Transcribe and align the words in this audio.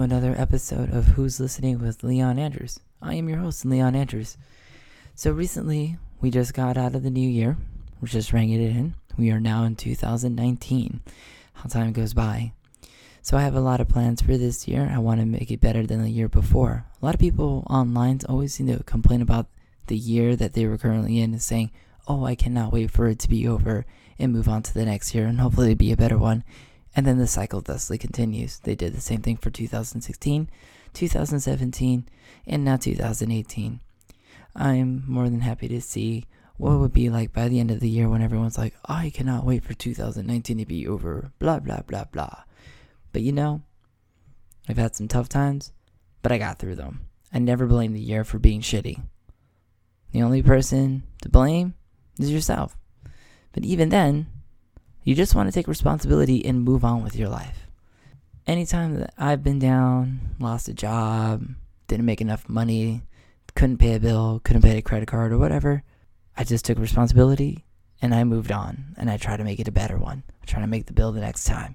another 0.00 0.34
episode 0.38 0.92
of 0.94 1.06
Who's 1.06 1.40
Listening 1.40 1.80
with 1.80 2.04
Leon 2.04 2.38
Andrews. 2.38 2.78
I 3.02 3.14
am 3.14 3.28
your 3.28 3.38
host, 3.38 3.64
Leon 3.64 3.96
Andrews. 3.96 4.36
So 5.14 5.32
recently, 5.32 5.98
we 6.20 6.30
just 6.30 6.54
got 6.54 6.76
out 6.76 6.94
of 6.94 7.02
the 7.02 7.10
new 7.10 7.28
year. 7.28 7.56
We're 8.00 8.08
just 8.08 8.32
ringing 8.32 8.62
it 8.62 8.70
in. 8.76 8.94
We 9.16 9.30
are 9.30 9.40
now 9.40 9.64
in 9.64 9.74
2019. 9.74 11.00
How 11.54 11.68
time 11.68 11.92
goes 11.92 12.14
by. 12.14 12.52
So 13.22 13.36
I 13.36 13.42
have 13.42 13.56
a 13.56 13.60
lot 13.60 13.80
of 13.80 13.88
plans 13.88 14.22
for 14.22 14.36
this 14.36 14.68
year. 14.68 14.88
I 14.92 14.98
want 14.98 15.18
to 15.18 15.26
make 15.26 15.50
it 15.50 15.60
better 15.60 15.84
than 15.84 16.02
the 16.02 16.10
year 16.10 16.28
before. 16.28 16.84
A 17.02 17.04
lot 17.04 17.14
of 17.14 17.20
people 17.20 17.66
online 17.68 18.20
always 18.28 18.54
seem 18.54 18.68
to 18.68 18.84
complain 18.84 19.20
about 19.20 19.46
the 19.88 19.96
year 19.96 20.36
that 20.36 20.52
they 20.52 20.66
were 20.66 20.78
currently 20.78 21.18
in 21.18 21.38
saying, 21.40 21.72
oh, 22.06 22.24
I 22.24 22.36
cannot 22.36 22.72
wait 22.72 22.92
for 22.92 23.08
it 23.08 23.18
to 23.18 23.28
be 23.28 23.48
over 23.48 23.84
and 24.16 24.32
move 24.32 24.48
on 24.48 24.62
to 24.62 24.74
the 24.74 24.84
next 24.84 25.14
year 25.14 25.26
and 25.26 25.40
hopefully 25.40 25.74
be 25.74 25.90
a 25.90 25.96
better 25.96 26.18
one. 26.18 26.44
And 26.98 27.06
then 27.06 27.18
the 27.18 27.28
cycle 27.28 27.60
thusly 27.60 27.96
continues. 27.96 28.58
They 28.58 28.74
did 28.74 28.92
the 28.92 29.00
same 29.00 29.22
thing 29.22 29.36
for 29.36 29.50
2016, 29.50 30.50
2017, 30.92 32.08
and 32.44 32.64
now 32.64 32.76
2018. 32.76 33.78
I'm 34.56 35.04
more 35.06 35.30
than 35.30 35.42
happy 35.42 35.68
to 35.68 35.80
see 35.80 36.26
what 36.56 36.72
it 36.72 36.78
would 36.78 36.92
be 36.92 37.08
like 37.08 37.32
by 37.32 37.46
the 37.46 37.60
end 37.60 37.70
of 37.70 37.78
the 37.78 37.88
year 37.88 38.08
when 38.08 38.20
everyone's 38.20 38.58
like, 38.58 38.74
I 38.84 39.10
cannot 39.10 39.44
wait 39.44 39.62
for 39.62 39.74
2019 39.74 40.58
to 40.58 40.66
be 40.66 40.88
over, 40.88 41.30
blah, 41.38 41.60
blah, 41.60 41.82
blah, 41.82 42.06
blah. 42.06 42.42
But 43.12 43.22
you 43.22 43.30
know, 43.30 43.62
I've 44.68 44.76
had 44.76 44.96
some 44.96 45.06
tough 45.06 45.28
times, 45.28 45.70
but 46.22 46.32
I 46.32 46.38
got 46.38 46.58
through 46.58 46.74
them. 46.74 47.06
I 47.32 47.38
never 47.38 47.66
blame 47.66 47.92
the 47.92 48.00
year 48.00 48.24
for 48.24 48.40
being 48.40 48.60
shitty. 48.60 49.00
The 50.10 50.22
only 50.22 50.42
person 50.42 51.04
to 51.22 51.28
blame 51.28 51.74
is 52.18 52.32
yourself. 52.32 52.76
But 53.52 53.62
even 53.62 53.90
then, 53.90 54.26
you 55.04 55.14
just 55.14 55.34
want 55.34 55.48
to 55.48 55.52
take 55.52 55.68
responsibility 55.68 56.44
and 56.44 56.62
move 56.62 56.84
on 56.84 57.02
with 57.02 57.16
your 57.16 57.28
life. 57.28 57.66
Anytime 58.46 58.94
that 58.94 59.12
I've 59.18 59.42
been 59.42 59.58
down, 59.58 60.34
lost 60.38 60.68
a 60.68 60.74
job, 60.74 61.44
didn't 61.86 62.06
make 62.06 62.20
enough 62.20 62.48
money, 62.48 63.02
couldn't 63.54 63.78
pay 63.78 63.94
a 63.94 64.00
bill, 64.00 64.40
couldn't 64.44 64.62
pay 64.62 64.78
a 64.78 64.82
credit 64.82 65.06
card 65.06 65.32
or 65.32 65.38
whatever, 65.38 65.82
I 66.36 66.44
just 66.44 66.64
took 66.64 66.78
responsibility 66.78 67.64
and 68.00 68.14
I 68.14 68.24
moved 68.24 68.52
on 68.52 68.94
and 68.96 69.10
I 69.10 69.16
try 69.16 69.36
to 69.36 69.44
make 69.44 69.58
it 69.58 69.68
a 69.68 69.72
better 69.72 69.98
one. 69.98 70.22
I 70.42 70.46
try 70.46 70.60
to 70.60 70.66
make 70.66 70.86
the 70.86 70.92
bill 70.92 71.12
the 71.12 71.20
next 71.20 71.44
time. 71.44 71.74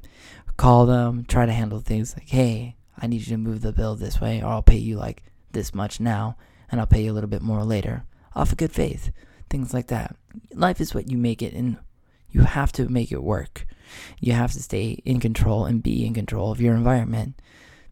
Call 0.55 0.85
them, 0.85 1.25
try 1.25 1.45
to 1.45 1.51
handle 1.51 1.79
things 1.79 2.15
like, 2.15 2.29
hey, 2.29 2.77
I 2.97 3.07
need 3.07 3.21
you 3.21 3.27
to 3.27 3.37
move 3.37 3.61
the 3.61 3.73
bill 3.73 3.95
this 3.95 4.21
way 4.21 4.41
or 4.41 4.47
I'll 4.47 4.61
pay 4.61 4.77
you 4.77 4.95
like 4.95 5.23
this 5.51 5.73
much 5.73 5.99
now 5.99 6.37
and 6.71 6.79
I'll 6.79 6.87
pay 6.87 7.03
you 7.03 7.11
a 7.11 7.13
little 7.13 7.29
bit 7.29 7.41
more 7.41 7.63
later. 7.63 8.05
Off 8.35 8.51
of 8.51 8.57
good 8.57 8.71
faith. 8.71 9.11
Things 9.49 9.73
like 9.73 9.87
that. 9.87 10.15
Life 10.53 10.79
is 10.79 10.95
what 10.95 11.11
you 11.11 11.17
make 11.17 11.41
it 11.41 11.53
and 11.53 11.77
you 12.33 12.41
have 12.41 12.71
to 12.73 12.89
make 12.89 13.11
it 13.11 13.23
work. 13.23 13.65
You 14.19 14.33
have 14.33 14.51
to 14.53 14.61
stay 14.61 15.01
in 15.05 15.19
control 15.19 15.65
and 15.65 15.83
be 15.83 16.05
in 16.05 16.13
control 16.13 16.51
of 16.51 16.59
your 16.59 16.75
environment. 16.75 17.39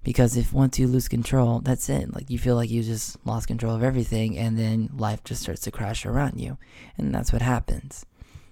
Because 0.04 0.36
if 0.36 0.52
once 0.52 0.80
you 0.80 0.88
lose 0.88 1.08
control, 1.08 1.60
that's 1.60 1.88
it. 1.88 2.14
Like 2.14 2.32
you 2.32 2.40
feel 2.40 2.56
like 2.56 2.72
you 2.72 2.82
just 2.82 3.24
lost 3.24 3.48
control 3.48 3.76
of 3.76 3.84
everything 3.84 4.36
and 4.36 4.58
then 4.58 4.90
life 4.98 5.24
just 5.24 5.44
starts 5.44 5.62
to 5.62 5.72
crash 5.72 6.08
around 6.08 6.42
you. 6.42 6.58
And 6.98 7.14
that's 7.14 7.32
what 7.32 7.44
happens. 7.44 8.04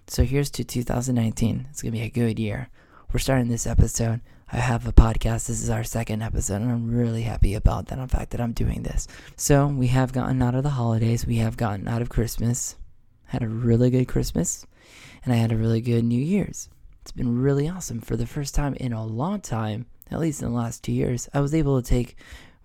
So 0.07 0.23
here's 0.23 0.51
to 0.51 0.63
2019. 0.63 1.67
It's 1.71 1.81
going 1.81 1.91
to 1.91 1.99
be 1.99 2.05
a 2.05 2.09
good 2.09 2.37
year. 2.37 2.69
We're 3.11 3.19
starting 3.19 3.47
this 3.47 3.65
episode. 3.65 4.21
I 4.51 4.57
have 4.57 4.87
a 4.87 4.93
podcast. 4.93 5.47
This 5.47 5.61
is 5.61 5.69
our 5.69 5.83
second 5.83 6.23
episode, 6.23 6.61
and 6.61 6.71
I'm 6.71 6.89
really 6.89 7.21
happy 7.21 7.53
about 7.53 7.87
that. 7.87 7.99
In 7.99 8.07
fact, 8.07 8.31
that 8.31 8.41
I'm 8.41 8.53
doing 8.53 8.81
this. 8.81 9.07
So 9.35 9.67
we 9.67 9.87
have 9.87 10.11
gotten 10.11 10.41
out 10.41 10.55
of 10.55 10.63
the 10.63 10.71
holidays. 10.71 11.25
We 11.25 11.37
have 11.37 11.57
gotten 11.57 11.87
out 11.87 12.01
of 12.01 12.09
Christmas. 12.09 12.75
Had 13.25 13.43
a 13.43 13.47
really 13.47 13.91
good 13.91 14.07
Christmas 14.07 14.65
and 15.23 15.33
I 15.33 15.37
had 15.37 15.51
a 15.51 15.57
really 15.57 15.81
good 15.81 16.03
New 16.03 16.21
Year's. 16.21 16.69
It's 17.01 17.11
been 17.11 17.41
really 17.41 17.67
awesome. 17.67 18.01
For 18.01 18.15
the 18.15 18.27
first 18.27 18.53
time 18.53 18.73
in 18.75 18.93
a 18.93 19.05
long 19.05 19.41
time, 19.41 19.85
at 20.11 20.19
least 20.19 20.41
in 20.41 20.49
the 20.49 20.55
last 20.55 20.83
two 20.83 20.91
years, 20.91 21.29
I 21.33 21.39
was 21.39 21.53
able 21.53 21.81
to 21.81 21.87
take 21.87 22.15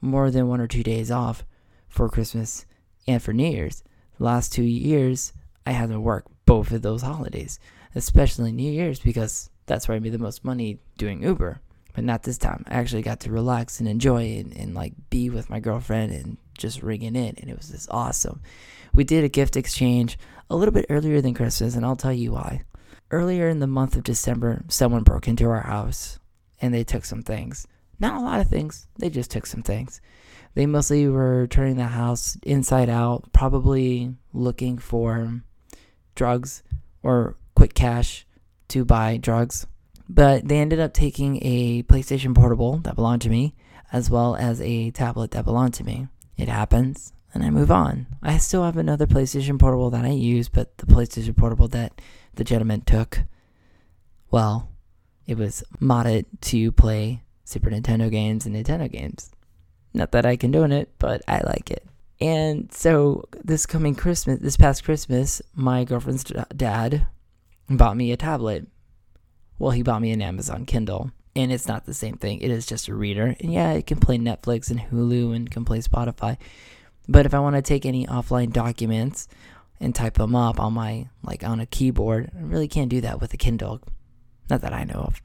more 0.01 0.31
than 0.31 0.49
one 0.49 0.61
or 0.61 0.67
two 0.67 0.83
days 0.83 1.11
off 1.11 1.45
for 1.89 2.09
Christmas 2.09 2.67
and 3.07 3.23
for 3.23 3.33
New 3.33 3.49
Year's. 3.49 3.83
The 4.19 4.25
last 4.25 4.53
two 4.53 4.63
years, 4.63 5.33
I 5.67 5.73
had 5.73 5.91
to 5.91 6.01
work 6.01 6.27
both 6.47 6.73
of 6.73 6.83
those 6.83 7.03
holidays, 7.03 7.59
especially 7.95 8.53
New 8.53 8.71
Year's 8.71 9.01
because 9.01 9.51
that's 9.67 9.89
where 9.89 9.97
I 9.97 10.01
made 10.01 10.13
the 10.13 10.19
most 10.19 10.45
money 10.45 10.79
doing 10.99 11.23
Uber. 11.23 11.61
But 11.95 12.05
not 12.05 12.25
this 12.25 12.39
time. 12.39 12.65
I 12.69 12.75
actually 12.75 13.03
got 13.03 13.21
to 13.21 13.31
relax 13.31 13.79
and 13.79 13.89
enjoy 13.89 14.39
and, 14.39 14.57
and 14.57 14.75
like 14.75 14.95
be 15.11 15.31
with 15.31 15.49
my 15.49 15.61
girlfriend 15.61 16.13
and 16.13 16.37
just 16.57 16.83
ringing 16.83 17.17
in, 17.17 17.35
and 17.39 17.51
it 17.51 17.57
was 17.57 17.69
just 17.69 17.89
awesome. 17.91 18.41
We 18.93 19.05
did 19.05 19.25
a 19.25 19.29
gift 19.29 19.57
exchange 19.57 20.19
a 20.49 20.57
little 20.57 20.73
bit 20.73 20.87
earlier 20.89 21.21
than 21.21 21.35
Christmas, 21.35 21.75
and 21.75 21.85
I'll 21.85 21.97
tell 21.97 22.13
you 22.13 22.33
why. 22.33 22.63
Earlier 23.11 23.49
in 23.49 23.61
the 23.61 23.67
month 23.67 23.97
of 23.97 24.05
December, 24.05 24.65
someone 24.69 25.03
broke 25.03 25.29
into 25.29 25.49
our 25.49 25.61
house 25.61 26.19
and 26.61 26.73
they 26.73 26.85
took 26.85 27.05
some 27.05 27.23
things. 27.23 27.67
Not 27.99 28.21
a 28.21 28.25
lot 28.25 28.41
of 28.41 28.49
things, 28.49 28.87
they 28.99 29.11
just 29.11 29.31
took 29.31 29.47
some 29.47 29.63
things. 29.63 30.01
They 30.55 30.67
mostly 30.67 31.09
were 31.09 31.47
turning 31.49 31.77
the 31.77 31.85
house 31.85 32.37
inside 32.43 32.89
out, 32.89 33.33
probably 33.33 34.15
looking 34.33 34.79
for 34.79 35.43
drugs 36.15 36.63
or 37.03 37.37
quick 37.55 37.75
cash 37.75 38.27
to 38.69 38.85
buy 38.85 39.17
drugs. 39.17 39.67
But 40.09 40.47
they 40.47 40.59
ended 40.59 40.81
up 40.81 40.93
taking 40.93 41.39
a 41.43 41.83
PlayStation 41.85 42.35
Portable 42.35 42.79
that 42.79 42.95
belonged 42.95 43.23
to 43.23 43.31
me, 43.31 43.55
as 43.93 44.11
well 44.11 44.37
as 44.37 44.61
a 44.61 44.91
tablet 44.91 45.33
that 45.33 45.45
belonged 45.45 45.75
to 45.75 45.85
me. 45.85 46.09
It 46.37 46.49
happens 46.49 47.13
and 47.35 47.43
I 47.43 47.51
move 47.51 47.71
on. 47.71 48.07
I 48.23 48.39
still 48.39 48.63
have 48.65 48.77
another 48.77 49.07
PlayStation 49.07 49.59
Portable 49.59 49.91
that 49.91 50.05
I 50.05 50.11
use, 50.11 50.49
but 50.49 50.79
the 50.79 50.87
PlayStation 50.87 51.37
Portable 51.37 51.69
that 51.69 52.01
the 52.37 52.45
gentleman 52.45 52.83
took, 52.83 53.23
well, 54.31 54.71
it 55.27 55.37
was 55.37 55.65
modded 55.81 56.27
to 56.43 56.71
play 56.73 57.23
Super 57.45 57.71
Nintendo 57.71 58.11
games 58.11 58.47
and 58.47 58.55
Nintendo 58.55 58.91
games. 58.91 59.33
Not 59.93 60.13
that 60.13 60.25
I 60.25 60.37
condone 60.37 60.73
it, 60.73 60.91
but 60.99 61.23
I 61.27 61.41
like 61.45 61.71
it. 61.71 61.85
And 62.21 62.73
so 62.73 63.25
this 63.43 63.67
coming 63.67 63.95
Christmas, 63.95 64.39
this 64.41 64.57
past 64.57 64.85
Christmas, 64.85 65.43
my 65.55 65.85
girlfriend's 65.85 66.25
dad 66.57 67.07
bought 67.69 67.97
me 67.97 68.13
a 68.13 68.17
tablet. 68.17 68.67
Well, 69.59 69.73
he 69.73 69.83
bought 69.83 70.03
me 70.03 70.13
an 70.13 70.23
Amazon 70.23 70.67
Kindle. 70.67 71.11
And 71.37 71.53
it's 71.53 71.67
not 71.67 71.85
the 71.85 71.95
same 71.95 72.17
thing. 72.17 72.41
It 72.41 72.51
is 72.51 72.65
just 72.65 72.89
a 72.89 72.95
reader. 72.95 73.35
And 73.41 73.53
yeah, 73.53 73.73
it 73.73 73.87
can 73.87 73.99
play 73.99 74.19
Netflix 74.19 74.71
and 74.71 74.81
Hulu 74.81 75.35
and 75.35 75.51
can 75.51 75.65
play 75.65 75.81
Spotify. 75.81 76.37
But 77.09 77.27
if 77.27 77.35
I 77.35 77.41
want 77.41 77.57
to 77.57 77.63
take 77.63 77.85
any 77.85 78.07
offline 78.07 78.53
documents 78.53 79.29
and 79.81 79.95
type 79.95 80.15
them 80.15 80.35
up 80.35 80.61
on 80.61 80.73
my 80.73 81.09
like 81.23 81.45
on 81.45 81.61
a 81.61 81.67
keyboard, 81.67 82.31
I 82.37 82.43
really 82.43 82.69
can't 82.69 82.89
do 82.89 83.01
that 83.03 83.21
with 83.21 83.35
a 83.35 83.37
Kindle. 83.37 83.81
Not 84.49 84.61
that 84.61 84.73
I 84.73 84.85
know 84.85 85.01
of. 85.01 85.21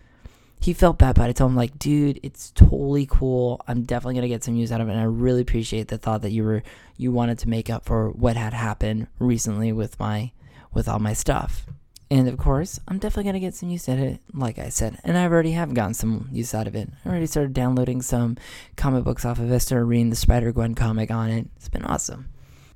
He 0.62 0.74
felt 0.74 0.98
bad, 0.98 1.16
but 1.16 1.30
I 1.30 1.32
told 1.32 1.52
him 1.52 1.56
like, 1.56 1.80
dude, 1.80 2.20
it's 2.22 2.52
totally 2.52 3.06
cool. 3.06 3.62
I'm 3.66 3.84
definitely 3.84 4.16
gonna 4.16 4.28
get 4.28 4.44
some 4.44 4.56
use 4.56 4.74
out 4.74 4.82
of 4.82 4.90
it, 4.90 4.92
and 4.92 5.00
I 5.00 5.06
really 5.06 5.42
appreciate 5.42 5.88
the 5.88 5.98
thought 5.98 6.22
that 6.24 6.32
you 6.32 6.44
were 6.44 6.64
you 6.98 7.14
wanted 7.14 7.40
to 7.40 7.50
make 7.50 7.70
up 7.70 7.86
for 7.86 8.10
what 8.10 8.36
had 8.36 8.54
happened 8.54 9.08
recently 9.20 9.72
with 9.72 9.98
my 10.00 10.32
with 10.74 10.90
all 10.90 11.00
my 11.00 11.14
stuff. 11.14 11.66
And 12.12 12.28
of 12.28 12.38
course, 12.38 12.80
I'm 12.88 12.98
definitely 12.98 13.26
going 13.26 13.34
to 13.36 13.40
get 13.40 13.54
some 13.54 13.70
use 13.70 13.88
out 13.88 14.00
of 14.00 14.04
it, 14.04 14.20
like 14.34 14.58
I 14.58 14.70
said. 14.70 15.00
And 15.04 15.16
I 15.16 15.26
already 15.26 15.52
have 15.52 15.76
gotten 15.76 15.94
some 15.94 16.28
use 16.32 16.56
out 16.56 16.68
of 16.68 16.76
it. 16.76 16.90
I 17.06 17.10
already 17.10 17.28
started 17.28 17.54
downloading 17.54 18.02
some 18.02 18.38
comic 18.76 19.04
books 19.04 19.26
off 19.26 19.40
of 19.40 19.62
started 19.62 19.86
reading 19.86 20.10
the 20.10 20.16
Spider 20.16 20.52
Gwen 20.52 20.74
comic 20.74 21.12
on 21.12 21.30
it. 21.30 21.48
It's 21.56 21.70
been 21.70 21.86
awesome. 21.86 22.30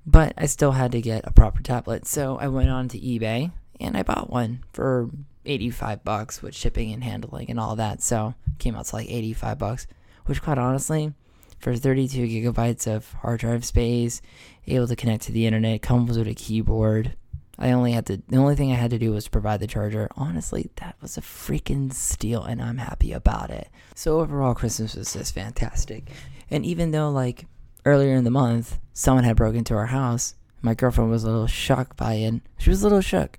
But 0.05 0.33
I 0.37 0.45
still 0.45 0.73
had 0.73 0.91
to 0.91 1.01
get 1.01 1.25
a 1.25 1.31
proper 1.31 1.63
tablet. 1.63 2.05
So 2.05 2.37
I 2.37 2.47
went 2.47 2.69
on 2.69 2.89
to 2.89 2.99
eBay 2.99 3.51
and 3.79 3.97
I 3.97 4.03
bought 4.03 4.29
one 4.29 4.63
for 4.71 5.09
85 5.45 6.03
bucks 6.03 6.43
with 6.43 6.55
shipping 6.55 6.93
and 6.93 7.03
handling 7.03 7.49
and 7.49 7.59
all 7.59 7.75
that. 7.75 8.03
So 8.03 8.35
came 8.59 8.75
out 8.75 8.85
to 8.85 8.97
like 8.97 9.09
85 9.09 9.57
bucks, 9.57 9.87
which 10.25 10.43
quite 10.43 10.59
honestly, 10.59 11.11
for 11.57 11.75
32 11.75 12.27
gigabytes 12.27 12.93
of 12.93 13.11
hard 13.13 13.39
drive 13.39 13.65
space, 13.65 14.21
able 14.67 14.87
to 14.87 14.95
connect 14.95 15.23
to 15.23 15.31
the 15.31 15.47
internet, 15.47 15.81
comes 15.81 16.17
with 16.17 16.27
a 16.27 16.35
keyboard 16.35 17.15
I 17.59 17.71
only 17.71 17.91
had 17.91 18.07
to, 18.07 18.17
the 18.27 18.37
only 18.37 18.55
thing 18.55 18.71
I 18.71 18.75
had 18.75 18.91
to 18.91 18.99
do 18.99 19.11
was 19.11 19.27
provide 19.27 19.59
the 19.59 19.67
charger. 19.67 20.09
Honestly, 20.15 20.69
that 20.77 20.95
was 21.01 21.17
a 21.17 21.21
freaking 21.21 21.93
steal, 21.93 22.43
and 22.43 22.61
I'm 22.61 22.79
happy 22.79 23.13
about 23.13 23.51
it. 23.51 23.69
So, 23.93 24.19
overall, 24.19 24.55
Christmas 24.55 24.95
was 24.95 25.13
just 25.13 25.35
fantastic. 25.35 26.09
And 26.49 26.65
even 26.65 26.91
though, 26.91 27.11
like, 27.11 27.45
earlier 27.85 28.15
in 28.15 28.23
the 28.23 28.31
month, 28.31 28.79
someone 28.93 29.23
had 29.23 29.35
broken 29.35 29.59
into 29.59 29.75
our 29.75 29.87
house, 29.87 30.35
my 30.63 30.73
girlfriend 30.73 31.11
was 31.11 31.23
a 31.23 31.29
little 31.29 31.47
shocked 31.47 31.97
by 31.97 32.15
it. 32.15 32.41
She 32.57 32.69
was 32.69 32.81
a 32.81 32.85
little 32.85 33.01
shook. 33.01 33.37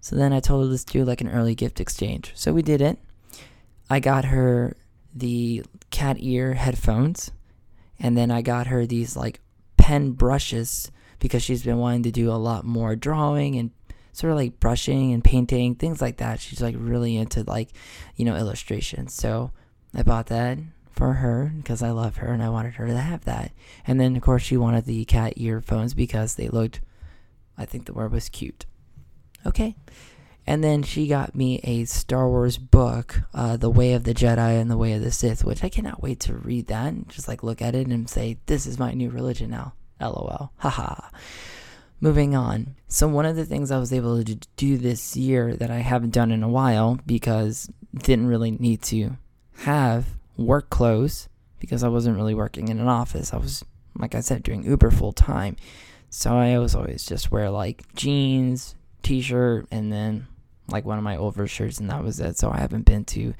So 0.00 0.14
then 0.14 0.32
I 0.32 0.40
told 0.40 0.64
her 0.64 0.70
let's 0.70 0.84
do 0.84 1.04
like 1.04 1.20
an 1.20 1.28
early 1.28 1.54
gift 1.54 1.80
exchange. 1.80 2.32
So 2.34 2.52
we 2.52 2.62
did 2.62 2.80
it. 2.80 2.98
I 3.90 4.00
got 4.00 4.26
her 4.26 4.76
the 5.14 5.64
cat 5.90 6.18
ear 6.20 6.54
headphones, 6.54 7.32
and 7.98 8.16
then 8.16 8.30
I 8.30 8.42
got 8.42 8.68
her 8.68 8.86
these 8.86 9.16
like 9.16 9.40
pen 9.76 10.12
brushes 10.12 10.90
because 11.18 11.42
she's 11.42 11.62
been 11.62 11.78
wanting 11.78 12.02
to 12.04 12.10
do 12.10 12.30
a 12.30 12.34
lot 12.34 12.64
more 12.64 12.96
drawing 12.96 13.56
and 13.56 13.70
sort 14.12 14.32
of 14.32 14.38
like 14.38 14.60
brushing 14.60 15.12
and 15.12 15.22
painting, 15.22 15.74
things 15.74 16.00
like 16.00 16.16
that. 16.18 16.40
She's 16.40 16.60
like 16.60 16.74
really 16.78 17.16
into 17.16 17.42
like, 17.44 17.70
you 18.16 18.24
know, 18.24 18.36
illustration. 18.36 19.08
So 19.08 19.52
I 19.94 20.02
bought 20.02 20.26
that 20.26 20.58
for 20.90 21.14
her 21.14 21.52
because 21.56 21.82
I 21.82 21.90
love 21.90 22.16
her 22.16 22.32
and 22.32 22.42
I 22.42 22.48
wanted 22.48 22.74
her 22.74 22.86
to 22.86 22.96
have 22.96 23.24
that. 23.24 23.52
And 23.86 24.00
then 24.00 24.16
of 24.16 24.22
course 24.22 24.42
she 24.42 24.56
wanted 24.56 24.84
the 24.84 25.04
cat 25.04 25.34
earphones 25.36 25.94
because 25.94 26.34
they 26.34 26.48
looked 26.48 26.80
I 27.56 27.64
think 27.64 27.86
the 27.86 27.92
word 27.92 28.12
was 28.12 28.28
cute. 28.28 28.66
Okay. 29.44 29.74
And 30.46 30.64
then 30.64 30.82
she 30.82 31.08
got 31.08 31.34
me 31.34 31.60
a 31.62 31.84
Star 31.84 32.26
Wars 32.28 32.56
book, 32.56 33.20
uh, 33.34 33.58
The 33.58 33.68
Way 33.68 33.92
of 33.92 34.04
the 34.04 34.14
Jedi 34.14 34.58
and 34.58 34.70
The 34.70 34.78
Way 34.78 34.94
of 34.94 35.02
the 35.02 35.10
Sith, 35.10 35.44
which 35.44 35.62
I 35.62 35.68
cannot 35.68 36.02
wait 36.02 36.20
to 36.20 36.34
read 36.34 36.68
that 36.68 36.86
and 36.86 37.08
just 37.08 37.28
like 37.28 37.42
look 37.42 37.60
at 37.60 37.74
it 37.74 37.86
and 37.88 38.08
say, 38.08 38.38
this 38.46 38.66
is 38.66 38.78
my 38.78 38.92
new 38.94 39.10
religion 39.10 39.50
now. 39.50 39.74
LOL. 40.00 40.52
Haha. 40.58 41.08
Moving 42.00 42.34
on. 42.36 42.76
So, 42.86 43.08
one 43.08 43.26
of 43.26 43.36
the 43.36 43.44
things 43.44 43.70
I 43.70 43.78
was 43.78 43.92
able 43.92 44.22
to 44.22 44.38
do 44.56 44.78
this 44.78 45.16
year 45.16 45.56
that 45.56 45.70
I 45.70 45.78
haven't 45.78 46.12
done 46.12 46.30
in 46.30 46.42
a 46.42 46.48
while 46.48 46.98
because 47.06 47.68
didn't 47.94 48.28
really 48.28 48.52
need 48.52 48.82
to 48.82 49.16
have 49.58 50.06
work 50.36 50.70
clothes 50.70 51.28
because 51.58 51.82
I 51.82 51.88
wasn't 51.88 52.16
really 52.16 52.34
working 52.34 52.68
in 52.68 52.78
an 52.78 52.86
office. 52.86 53.32
I 53.32 53.38
was, 53.38 53.64
like 53.96 54.14
I 54.14 54.20
said, 54.20 54.44
doing 54.44 54.62
Uber 54.62 54.92
full 54.92 55.12
time. 55.12 55.56
So, 56.08 56.36
I 56.36 56.58
was 56.58 56.76
always 56.76 57.04
just 57.04 57.32
wear 57.32 57.50
like 57.50 57.82
jeans, 57.94 58.76
t 59.02 59.20
shirt, 59.20 59.66
and 59.72 59.92
then 59.92 60.28
like 60.68 60.84
one 60.84 60.98
of 60.98 61.04
my 61.04 61.16
overshirts, 61.16 61.80
and 61.80 61.90
that 61.90 62.04
was 62.04 62.20
it. 62.20 62.38
So, 62.38 62.52
I 62.52 62.58
haven't 62.58 62.84
been 62.84 63.04
to 63.06 63.34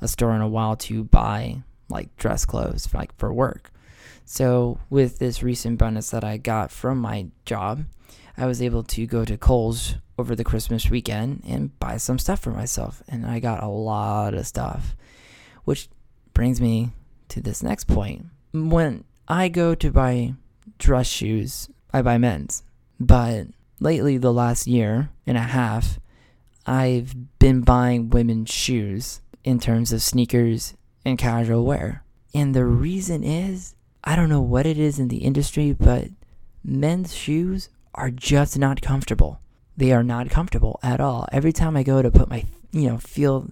a 0.00 0.06
store 0.06 0.34
in 0.34 0.42
a 0.42 0.48
while 0.48 0.76
to 0.76 1.02
buy 1.02 1.62
like 1.88 2.16
dress 2.16 2.44
clothes 2.44 2.88
like 2.94 3.16
for 3.16 3.32
work. 3.32 3.72
So, 4.28 4.80
with 4.90 5.20
this 5.20 5.40
recent 5.40 5.78
bonus 5.78 6.10
that 6.10 6.24
I 6.24 6.36
got 6.36 6.72
from 6.72 6.98
my 6.98 7.28
job, 7.44 7.84
I 8.36 8.46
was 8.46 8.60
able 8.60 8.82
to 8.82 9.06
go 9.06 9.24
to 9.24 9.38
Kohl's 9.38 9.94
over 10.18 10.34
the 10.34 10.42
Christmas 10.42 10.90
weekend 10.90 11.44
and 11.46 11.78
buy 11.78 11.96
some 11.96 12.18
stuff 12.18 12.40
for 12.40 12.50
myself. 12.50 13.04
And 13.06 13.24
I 13.24 13.38
got 13.38 13.62
a 13.62 13.68
lot 13.68 14.34
of 14.34 14.44
stuff, 14.44 14.96
which 15.64 15.88
brings 16.34 16.60
me 16.60 16.90
to 17.28 17.40
this 17.40 17.62
next 17.62 17.84
point. 17.84 18.26
When 18.52 19.04
I 19.28 19.48
go 19.48 19.76
to 19.76 19.92
buy 19.92 20.34
dress 20.76 21.06
shoes, 21.06 21.70
I 21.92 22.02
buy 22.02 22.18
men's. 22.18 22.64
But 22.98 23.46
lately, 23.78 24.18
the 24.18 24.32
last 24.32 24.66
year 24.66 25.10
and 25.24 25.36
a 25.38 25.42
half, 25.42 26.00
I've 26.66 27.38
been 27.38 27.60
buying 27.60 28.10
women's 28.10 28.50
shoes 28.50 29.20
in 29.44 29.60
terms 29.60 29.92
of 29.92 30.02
sneakers 30.02 30.74
and 31.04 31.16
casual 31.16 31.64
wear. 31.64 32.02
And 32.34 32.56
the 32.56 32.64
reason 32.64 33.22
is 33.22 33.75
I 34.06 34.14
don't 34.14 34.28
know 34.28 34.40
what 34.40 34.66
it 34.66 34.78
is 34.78 35.00
in 35.00 35.08
the 35.08 35.18
industry, 35.18 35.72
but 35.72 36.10
men's 36.62 37.12
shoes 37.12 37.68
are 37.92 38.10
just 38.10 38.56
not 38.56 38.80
comfortable. 38.80 39.40
They 39.76 39.92
are 39.92 40.04
not 40.04 40.30
comfortable 40.30 40.78
at 40.80 41.00
all. 41.00 41.26
Every 41.32 41.52
time 41.52 41.76
I 41.76 41.82
go 41.82 42.00
to 42.00 42.10
put 42.12 42.30
my, 42.30 42.44
you 42.70 42.88
know, 42.88 42.98
feel 42.98 43.50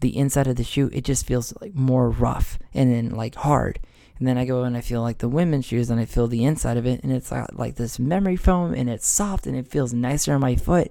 the 0.00 0.16
inside 0.16 0.46
of 0.46 0.56
the 0.56 0.64
shoe, 0.64 0.90
it 0.92 1.04
just 1.04 1.26
feels 1.26 1.54
like 1.62 1.74
more 1.74 2.10
rough 2.10 2.58
and 2.74 2.92
then 2.92 3.10
like 3.10 3.36
hard. 3.36 3.80
And 4.18 4.28
then 4.28 4.36
I 4.36 4.44
go 4.44 4.64
and 4.64 4.76
I 4.76 4.82
feel 4.82 5.00
like 5.00 5.18
the 5.18 5.30
women's 5.30 5.64
shoes 5.64 5.88
and 5.88 5.98
I 5.98 6.04
feel 6.04 6.26
the 6.26 6.44
inside 6.44 6.76
of 6.76 6.84
it 6.86 7.02
and 7.02 7.10
it's 7.10 7.32
like, 7.32 7.48
like 7.54 7.76
this 7.76 7.98
memory 7.98 8.36
foam 8.36 8.74
and 8.74 8.90
it's 8.90 9.08
soft 9.08 9.46
and 9.46 9.56
it 9.56 9.66
feels 9.66 9.94
nicer 9.94 10.34
on 10.34 10.42
my 10.42 10.56
foot. 10.56 10.90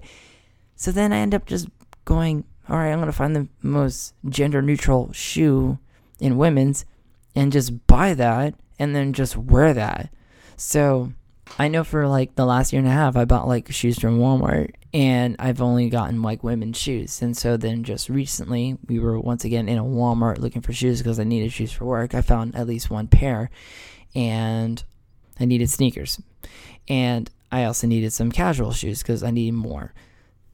So 0.74 0.90
then 0.90 1.12
I 1.12 1.18
end 1.18 1.32
up 1.32 1.46
just 1.46 1.68
going, 2.04 2.44
all 2.68 2.76
right, 2.76 2.90
I'm 2.90 2.98
going 2.98 3.06
to 3.06 3.12
find 3.12 3.36
the 3.36 3.46
most 3.62 4.14
gender 4.28 4.60
neutral 4.60 5.12
shoe 5.12 5.78
in 6.18 6.36
women's 6.36 6.84
and 7.36 7.52
just 7.52 7.86
buy 7.86 8.14
that 8.14 8.54
and 8.80 8.96
then 8.96 9.12
just 9.12 9.36
wear 9.36 9.72
that. 9.74 10.10
So 10.56 11.12
I 11.58 11.68
know 11.68 11.84
for 11.84 12.08
like 12.08 12.34
the 12.34 12.46
last 12.46 12.72
year 12.72 12.80
and 12.80 12.88
a 12.88 12.92
half, 12.92 13.14
I 13.14 13.26
bought 13.26 13.46
like 13.46 13.70
shoes 13.70 13.98
from 13.98 14.18
Walmart 14.18 14.72
and 14.94 15.36
I've 15.38 15.60
only 15.60 15.90
gotten 15.90 16.22
like 16.22 16.42
women's 16.42 16.78
shoes. 16.78 17.20
And 17.22 17.36
so 17.36 17.56
then 17.56 17.84
just 17.84 18.08
recently, 18.08 18.78
we 18.88 18.98
were 18.98 19.20
once 19.20 19.44
again 19.44 19.68
in 19.68 19.78
a 19.78 19.84
Walmart 19.84 20.38
looking 20.38 20.62
for 20.62 20.72
shoes 20.72 21.00
because 21.00 21.20
I 21.20 21.24
needed 21.24 21.52
shoes 21.52 21.70
for 21.70 21.84
work. 21.84 22.14
I 22.14 22.22
found 22.22 22.56
at 22.56 22.66
least 22.66 22.90
one 22.90 23.06
pair 23.06 23.50
and 24.14 24.82
I 25.38 25.44
needed 25.44 25.70
sneakers. 25.70 26.20
And 26.88 27.30
I 27.52 27.64
also 27.64 27.86
needed 27.86 28.12
some 28.12 28.32
casual 28.32 28.72
shoes 28.72 29.02
because 29.02 29.22
I 29.22 29.30
needed 29.30 29.54
more. 29.54 29.92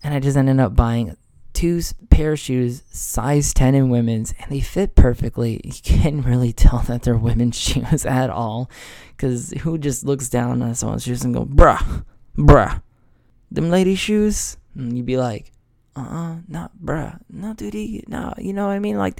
And 0.02 0.12
I 0.14 0.20
just 0.20 0.36
ended 0.36 0.58
up 0.58 0.74
buying 0.74 1.16
two 1.56 1.80
pair 2.10 2.32
of 2.32 2.38
shoes, 2.38 2.82
size 2.90 3.54
10 3.54 3.74
in 3.74 3.88
women's, 3.88 4.34
and 4.38 4.50
they 4.50 4.60
fit 4.60 4.94
perfectly. 4.94 5.60
You 5.64 5.72
can't 5.82 6.24
really 6.24 6.52
tell 6.52 6.80
that 6.80 7.02
they're 7.02 7.16
women's 7.16 7.58
shoes 7.60 8.04
at 8.04 8.28
all. 8.30 8.70
Because 9.16 9.50
who 9.62 9.78
just 9.78 10.04
looks 10.04 10.28
down 10.28 10.60
on 10.62 10.74
someone's 10.74 11.04
shoes 11.04 11.24
and 11.24 11.34
go, 11.34 11.46
bruh, 11.46 12.04
bruh, 12.36 12.82
them 13.50 13.70
lady 13.70 13.94
shoes? 13.94 14.58
And 14.74 14.96
you'd 14.96 15.06
be 15.06 15.16
like, 15.16 15.52
uh 15.96 16.00
uh-uh, 16.00 16.32
uh, 16.32 16.36
not 16.46 16.72
bruh, 16.84 17.18
no, 17.30 17.54
dude, 17.54 18.06
no, 18.06 18.34
you 18.36 18.52
know 18.52 18.66
what 18.66 18.74
I 18.74 18.78
mean? 18.78 18.98
Like, 18.98 19.18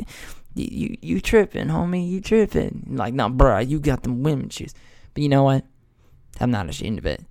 you, 0.55 0.69
you, 0.71 0.97
you 1.01 1.21
tripping, 1.23 1.69
homie, 1.69 2.07
you 2.07 2.21
tripping. 2.21 2.87
Like, 2.91 3.15
no, 3.15 3.31
bruh, 3.31 3.67
you 3.67 3.81
got 3.81 4.03
them 4.03 4.23
women's 4.23 4.55
shoes. 4.55 4.75
But 5.15 5.23
you 5.23 5.31
know 5.31 5.43
what? 5.43 5.65
I'm 6.39 6.51
not 6.51 6.69
ashamed 6.69 6.99
of 6.99 7.07
it. 7.07 7.25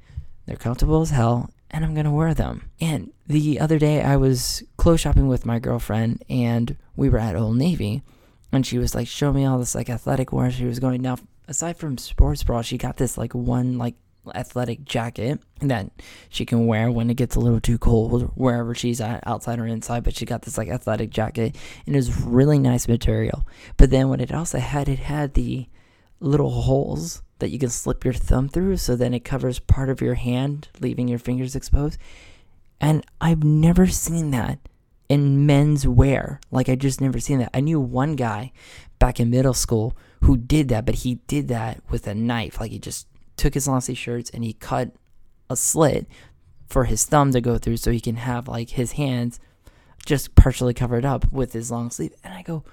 They're 0.47 0.55
comfortable 0.55 1.01
as 1.01 1.11
hell, 1.11 1.51
and 1.71 1.83
I'm 1.83 1.94
gonna 1.94 2.13
wear 2.13 2.33
them. 2.33 2.69
And 2.79 3.12
the 3.27 3.59
other 3.59 3.79
day, 3.79 4.01
I 4.01 4.17
was 4.17 4.63
clothes 4.77 5.01
shopping 5.01 5.27
with 5.27 5.45
my 5.45 5.59
girlfriend, 5.59 6.23
and 6.29 6.75
we 6.95 7.09
were 7.09 7.19
at 7.19 7.35
Old 7.35 7.57
Navy, 7.57 8.03
and 8.51 8.65
she 8.65 8.77
was 8.77 8.95
like 8.95 9.07
showing 9.07 9.35
me 9.35 9.45
all 9.45 9.59
this 9.59 9.75
like 9.75 9.89
athletic 9.89 10.31
wear 10.31 10.51
she 10.51 10.65
was 10.65 10.79
going. 10.79 11.01
Now, 11.01 11.17
aside 11.47 11.77
from 11.77 11.97
sports 11.97 12.44
bra, 12.44 12.62
she 12.62 12.77
got 12.77 12.97
this 12.97 13.17
like 13.17 13.33
one 13.33 13.77
like 13.77 13.95
athletic 14.33 14.83
jacket 14.85 15.39
that 15.59 15.91
she 16.29 16.45
can 16.45 16.65
wear 16.65 16.91
when 16.91 17.09
it 17.09 17.15
gets 17.17 17.35
a 17.35 17.39
little 17.39 17.59
too 17.59 17.77
cold 17.77 18.31
wherever 18.35 18.73
she's 18.73 19.01
at 19.01 19.25
outside 19.27 19.59
or 19.59 19.67
inside 19.67 20.03
but 20.03 20.15
she 20.15 20.25
got 20.25 20.41
this 20.41 20.57
like 20.57 20.67
athletic 20.67 21.09
jacket 21.09 21.56
and 21.85 21.95
it 21.95 21.97
was 21.97 22.21
really 22.21 22.57
nice 22.57 22.88
material 22.88 23.45
but 23.77 23.89
then 23.89 24.09
what 24.09 24.21
it 24.21 24.33
also 24.33 24.57
had 24.57 24.89
it 24.89 25.00
had 25.00 25.33
the 25.33 25.67
little 26.19 26.50
holes 26.50 27.21
that 27.39 27.49
you 27.49 27.59
can 27.59 27.69
slip 27.69 28.03
your 28.03 28.13
thumb 28.13 28.49
through 28.49 28.77
so 28.77 28.95
then 28.95 29.13
it 29.13 29.25
covers 29.25 29.59
part 29.59 29.89
of 29.89 30.01
your 30.01 30.15
hand, 30.15 30.69
leaving 30.79 31.07
your 31.07 31.19
fingers 31.19 31.55
exposed. 31.55 31.97
And 32.79 33.05
I've 33.19 33.43
never 33.43 33.87
seen 33.87 34.31
that 34.31 34.59
in 35.09 35.45
men's 35.45 35.87
wear. 35.87 36.39
Like 36.51 36.69
I 36.69 36.75
just 36.75 37.01
never 37.01 37.19
seen 37.19 37.39
that. 37.39 37.51
I 37.53 37.59
knew 37.59 37.79
one 37.79 38.15
guy 38.15 38.51
back 38.99 39.19
in 39.19 39.29
middle 39.29 39.53
school 39.53 39.95
who 40.21 40.37
did 40.37 40.69
that, 40.69 40.85
but 40.85 40.95
he 40.95 41.15
did 41.27 41.47
that 41.49 41.81
with 41.89 42.07
a 42.07 42.15
knife. 42.15 42.59
Like 42.59 42.71
he 42.71 42.79
just 42.79 43.07
took 43.38 43.53
his 43.53 43.67
long 43.67 43.81
sleeve 43.81 43.97
shirts 43.97 44.29
and 44.29 44.43
he 44.43 44.53
cut 44.53 44.91
a 45.49 45.55
slit 45.55 46.07
for 46.67 46.85
his 46.85 47.05
thumb 47.05 47.31
to 47.31 47.41
go 47.41 47.57
through 47.57 47.77
so 47.77 47.91
he 47.91 47.99
can 47.99 48.15
have 48.15 48.47
like 48.47 48.71
his 48.71 48.93
hands 48.93 49.39
just 50.05 50.35
partially 50.35 50.73
covered 50.73 51.05
up 51.05 51.31
with 51.31 51.53
his 51.53 51.71
long 51.71 51.89
sleeve. 51.91 52.13
And 52.23 52.33
I 52.33 52.41
go, 52.41 52.63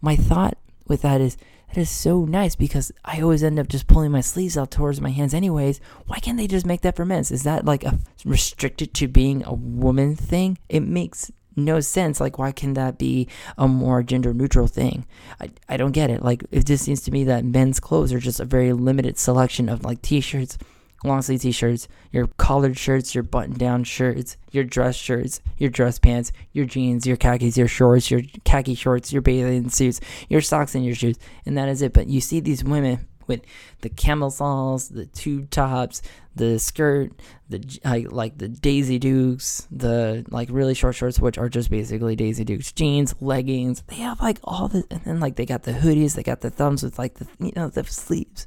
my 0.00 0.16
thought 0.16 0.56
with 0.86 1.02
that 1.02 1.20
is 1.20 1.36
that 1.72 1.80
is 1.80 1.90
so 1.90 2.24
nice 2.24 2.56
because 2.56 2.90
I 3.04 3.20
always 3.20 3.44
end 3.44 3.58
up 3.58 3.68
just 3.68 3.86
pulling 3.86 4.10
my 4.10 4.20
sleeves 4.20 4.58
out 4.58 4.70
towards 4.70 5.00
my 5.00 5.10
hands 5.10 5.34
anyways. 5.34 5.80
Why 6.06 6.18
can't 6.18 6.36
they 6.36 6.46
just 6.46 6.66
make 6.66 6.80
that 6.82 6.96
for 6.96 7.04
men? 7.04 7.20
Is 7.20 7.44
that 7.44 7.64
like 7.64 7.84
a 7.84 7.98
restricted 8.24 8.92
to 8.94 9.08
being 9.08 9.44
a 9.44 9.54
woman 9.54 10.16
thing? 10.16 10.58
It 10.68 10.80
makes 10.80 11.30
no 11.56 11.80
sense. 11.80 12.20
Like, 12.20 12.38
why 12.38 12.52
can 12.52 12.74
that 12.74 12.98
be 12.98 13.28
a 13.56 13.68
more 13.68 14.02
gender 14.02 14.34
neutral 14.34 14.66
thing? 14.66 15.06
I, 15.40 15.50
I 15.68 15.76
don't 15.76 15.92
get 15.92 16.10
it. 16.10 16.22
Like, 16.22 16.44
it 16.50 16.66
just 16.66 16.84
seems 16.84 17.02
to 17.02 17.10
me 17.10 17.24
that 17.24 17.44
men's 17.44 17.80
clothes 17.80 18.12
are 18.12 18.20
just 18.20 18.40
a 18.40 18.44
very 18.44 18.72
limited 18.72 19.18
selection 19.18 19.68
of 19.68 19.84
like 19.84 20.02
t 20.02 20.20
shirts, 20.20 20.58
long 21.04 21.22
sleeve 21.22 21.40
t-shirts, 21.40 21.88
your 22.12 22.26
collared 22.36 22.78
shirts, 22.78 23.14
your 23.14 23.24
button-down 23.24 23.84
shirts, 23.84 24.36
your 24.50 24.64
dress 24.64 24.96
shirts, 24.96 25.40
your 25.56 25.70
dress 25.70 25.98
pants, 25.98 26.32
your 26.52 26.66
jeans, 26.66 27.06
your 27.06 27.16
khakis, 27.16 27.56
your 27.56 27.68
shorts, 27.68 28.10
your 28.10 28.22
khaki 28.44 28.74
shorts, 28.74 29.12
your 29.12 29.22
bathing 29.22 29.70
suits, 29.70 30.00
your 30.28 30.40
socks 30.40 30.74
and 30.74 30.84
your 30.84 30.94
shoes, 30.94 31.18
and 31.46 31.56
that 31.56 31.68
is 31.68 31.82
it. 31.82 31.92
But 31.92 32.08
you 32.08 32.20
see 32.20 32.40
these 32.40 32.62
women 32.62 33.06
with 33.26 33.42
the 33.82 33.88
camisoles, 33.88 34.88
the 34.88 35.06
tube 35.06 35.50
tops, 35.50 36.02
the 36.34 36.58
skirt, 36.58 37.12
the 37.48 37.64
like, 37.84 38.10
like 38.10 38.38
the 38.38 38.48
Daisy 38.48 38.98
Dukes, 38.98 39.66
the 39.70 40.26
like 40.30 40.48
really 40.50 40.74
short 40.74 40.96
shorts, 40.96 41.20
which 41.20 41.38
are 41.38 41.48
just 41.48 41.70
basically 41.70 42.16
Daisy 42.16 42.44
Dukes 42.44 42.72
jeans, 42.72 43.14
leggings. 43.20 43.82
They 43.86 43.96
have 43.96 44.20
like 44.20 44.38
all 44.44 44.68
the, 44.68 44.84
and 44.90 45.02
then 45.04 45.20
like 45.20 45.36
they 45.36 45.46
got 45.46 45.62
the 45.62 45.72
hoodies, 45.72 46.14
they 46.14 46.22
got 46.22 46.40
the 46.40 46.50
thumbs 46.50 46.82
with 46.82 46.98
like 46.98 47.14
the 47.14 47.28
you 47.38 47.52
know 47.54 47.68
the 47.68 47.84
sleeves 47.84 48.46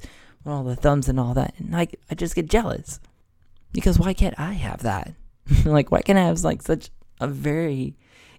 all 0.52 0.64
the 0.64 0.76
thumbs 0.76 1.08
and 1.08 1.18
all 1.18 1.34
that. 1.34 1.54
And 1.58 1.72
like 1.72 1.98
I 2.10 2.14
just 2.14 2.34
get 2.34 2.48
jealous. 2.48 3.00
Because 3.72 3.98
why 3.98 4.12
can't 4.12 4.38
I 4.38 4.52
have 4.52 4.82
that? 4.82 5.14
like 5.64 5.90
why 5.90 6.02
can't 6.02 6.18
I 6.18 6.24
have 6.24 6.42
like 6.42 6.62
such 6.62 6.90
a 7.20 7.26
very 7.26 7.96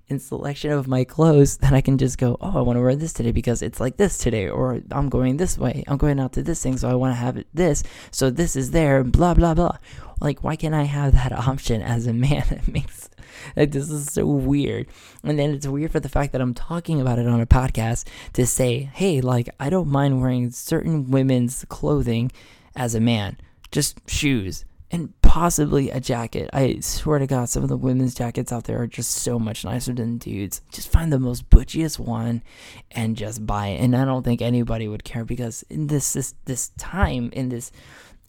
in 0.08 0.20
selection 0.20 0.72
of 0.72 0.88
my 0.88 1.04
clothes 1.04 1.58
that 1.58 1.74
I 1.74 1.82
can 1.82 1.98
just 1.98 2.18
go, 2.18 2.38
oh, 2.40 2.60
I 2.60 2.62
want 2.62 2.78
to 2.78 2.82
wear 2.82 2.96
this 2.96 3.14
today 3.14 3.32
because 3.32 3.62
it's 3.62 3.80
like 3.80 3.98
this 3.98 4.18
today, 4.18 4.48
or 4.48 4.82
I'm 4.92 5.10
going 5.10 5.38
this 5.38 5.58
way, 5.58 5.84
I'm 5.88 5.98
going 5.98 6.20
out 6.20 6.34
to 6.34 6.44
this 6.44 6.62
thing, 6.62 6.78
so 6.78 6.90
I 6.90 6.94
want 6.94 7.12
to 7.12 7.16
have 7.16 7.38
it 7.38 7.48
this, 7.54 7.84
so 8.12 8.30
this 8.30 8.56
is 8.56 8.72
there, 8.72 9.04
blah 9.04 9.34
blah 9.34 9.54
blah. 9.54 9.78
Like, 10.22 10.44
why 10.44 10.56
can't 10.56 10.76
I 10.76 10.84
have 10.84 11.14
that 11.14 11.32
option 11.48 11.82
as 11.82 12.08
a 12.08 12.14
man? 12.14 12.46
It 12.52 12.68
makes 12.68 13.10
like 13.56 13.72
this 13.72 13.90
is 13.90 14.12
so 14.12 14.26
weird. 14.26 14.88
And 15.24 15.38
then 15.40 15.52
it's 15.52 15.68
weird 15.68 15.92
for 15.92 16.00
the 16.00 16.10
fact 16.10 16.32
that 16.34 16.42
I'm 16.42 16.54
talking 16.54 17.02
about 17.02 17.20
it 17.20 17.28
on 17.28 17.42
a 17.42 17.46
podcast 17.46 18.06
to 18.34 18.46
say, 18.46 18.90
hey, 18.94 19.22
like 19.22 19.50
I 19.60 19.70
don't 19.70 19.88
mind 19.88 20.22
wearing 20.22 20.52
certain 20.52 21.12
women's 21.12 21.66
clothing 21.70 22.32
as 22.76 22.96
a 22.96 23.00
man, 23.00 23.38
just 23.72 24.00
shoes 24.10 24.66
and 24.92 25.20
possibly 25.22 25.90
a 25.90 26.00
jacket. 26.00 26.50
I 26.54 26.80
swear 26.80 27.20
to 27.20 27.28
God, 27.28 27.50
some 27.50 27.64
of 27.64 27.70
the 27.70 27.78
women's 27.78 28.16
jackets 28.16 28.52
out 28.52 28.66
there 28.66 28.82
are 28.82 28.88
just 28.88 29.12
so 29.12 29.40
much 29.40 29.66
nicer 29.66 29.94
than 29.94 30.18
dudes. 30.18 30.62
Just 30.72 30.90
find 30.90 31.12
the 31.12 31.20
most 31.20 31.50
butchiest 31.50 32.00
one 32.00 32.44
and 32.92 33.18
just 33.18 33.46
buy 33.46 33.68
it. 33.68 33.82
And 33.82 33.96
I 33.96 34.06
don't 34.06 34.24
think 34.24 34.42
anybody 34.42 34.88
would 34.88 35.04
care 35.04 35.26
because 35.26 35.64
in 35.64 35.88
this 35.88 36.14
this, 36.14 36.36
this 36.46 36.70
time 36.78 37.30
in 37.34 37.50
this 37.50 37.72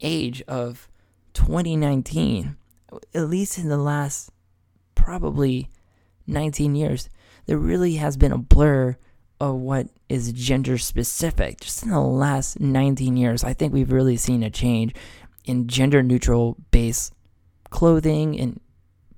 age 0.01 0.43
of 0.49 0.89
2019, 1.35 2.57
at 3.15 3.29
least 3.29 3.59
in 3.59 3.69
the 3.69 3.77
last 3.77 4.33
probably 4.97 5.71
19 6.27 6.75
years, 6.75 7.09
there 7.47 7.59
really 7.59 7.95
has 7.95 8.17
been 8.17 8.33
a 8.33 8.39
blur 8.39 8.97
of 9.41 9.55
what 9.55 9.89
is 10.09 10.33
gender 10.33 10.79
specific. 10.79 11.61
Just 11.61 11.85
in 11.85 11.91
the 11.91 12.01
last 12.01 12.59
19 12.59 13.17
years, 13.17 13.45
I 13.45 13.53
think 13.53 13.73
we've 13.73 13.93
really 13.93 14.17
seen 14.17 14.43
a 14.43 14.51
change 14.51 14.95
in 15.45 15.69
gender 15.69 16.03
neutral 16.03 16.57
base 16.73 17.13
clothing 17.71 18.39
and 18.41 18.61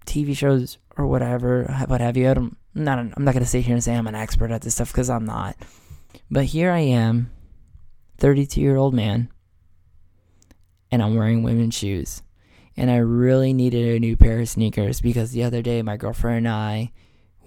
TV 0.06 0.36
shows 0.36 0.78
or 0.96 1.06
whatever, 1.06 1.64
what 1.86 2.00
have 2.00 2.16
you. 2.16 2.28
I'm 2.28 2.56
not, 2.74 2.98
I'm 2.98 3.24
not 3.24 3.32
going 3.32 3.44
to 3.44 3.48
sit 3.48 3.64
here 3.64 3.74
and 3.74 3.82
say 3.82 3.94
I'm 3.94 4.06
an 4.06 4.14
expert 4.14 4.50
at 4.50 4.62
this 4.62 4.74
stuff 4.74 4.92
because 4.92 5.08
I'm 5.08 5.24
not. 5.24 5.56
But 6.30 6.44
here 6.44 6.70
I 6.70 6.80
am, 6.80 7.30
32 8.18 8.60
year 8.60 8.76
old 8.76 8.94
man, 8.94 9.30
and 10.90 11.02
I'm 11.02 11.14
wearing 11.14 11.42
women's 11.42 11.74
shoes. 11.74 12.22
And 12.78 12.92
I 12.92 12.98
really 12.98 13.52
needed 13.52 13.96
a 13.96 13.98
new 13.98 14.16
pair 14.16 14.38
of 14.38 14.48
sneakers 14.48 15.00
because 15.00 15.32
the 15.32 15.42
other 15.42 15.62
day 15.62 15.82
my 15.82 15.96
girlfriend 15.96 16.46
and 16.46 16.48
I 16.48 16.92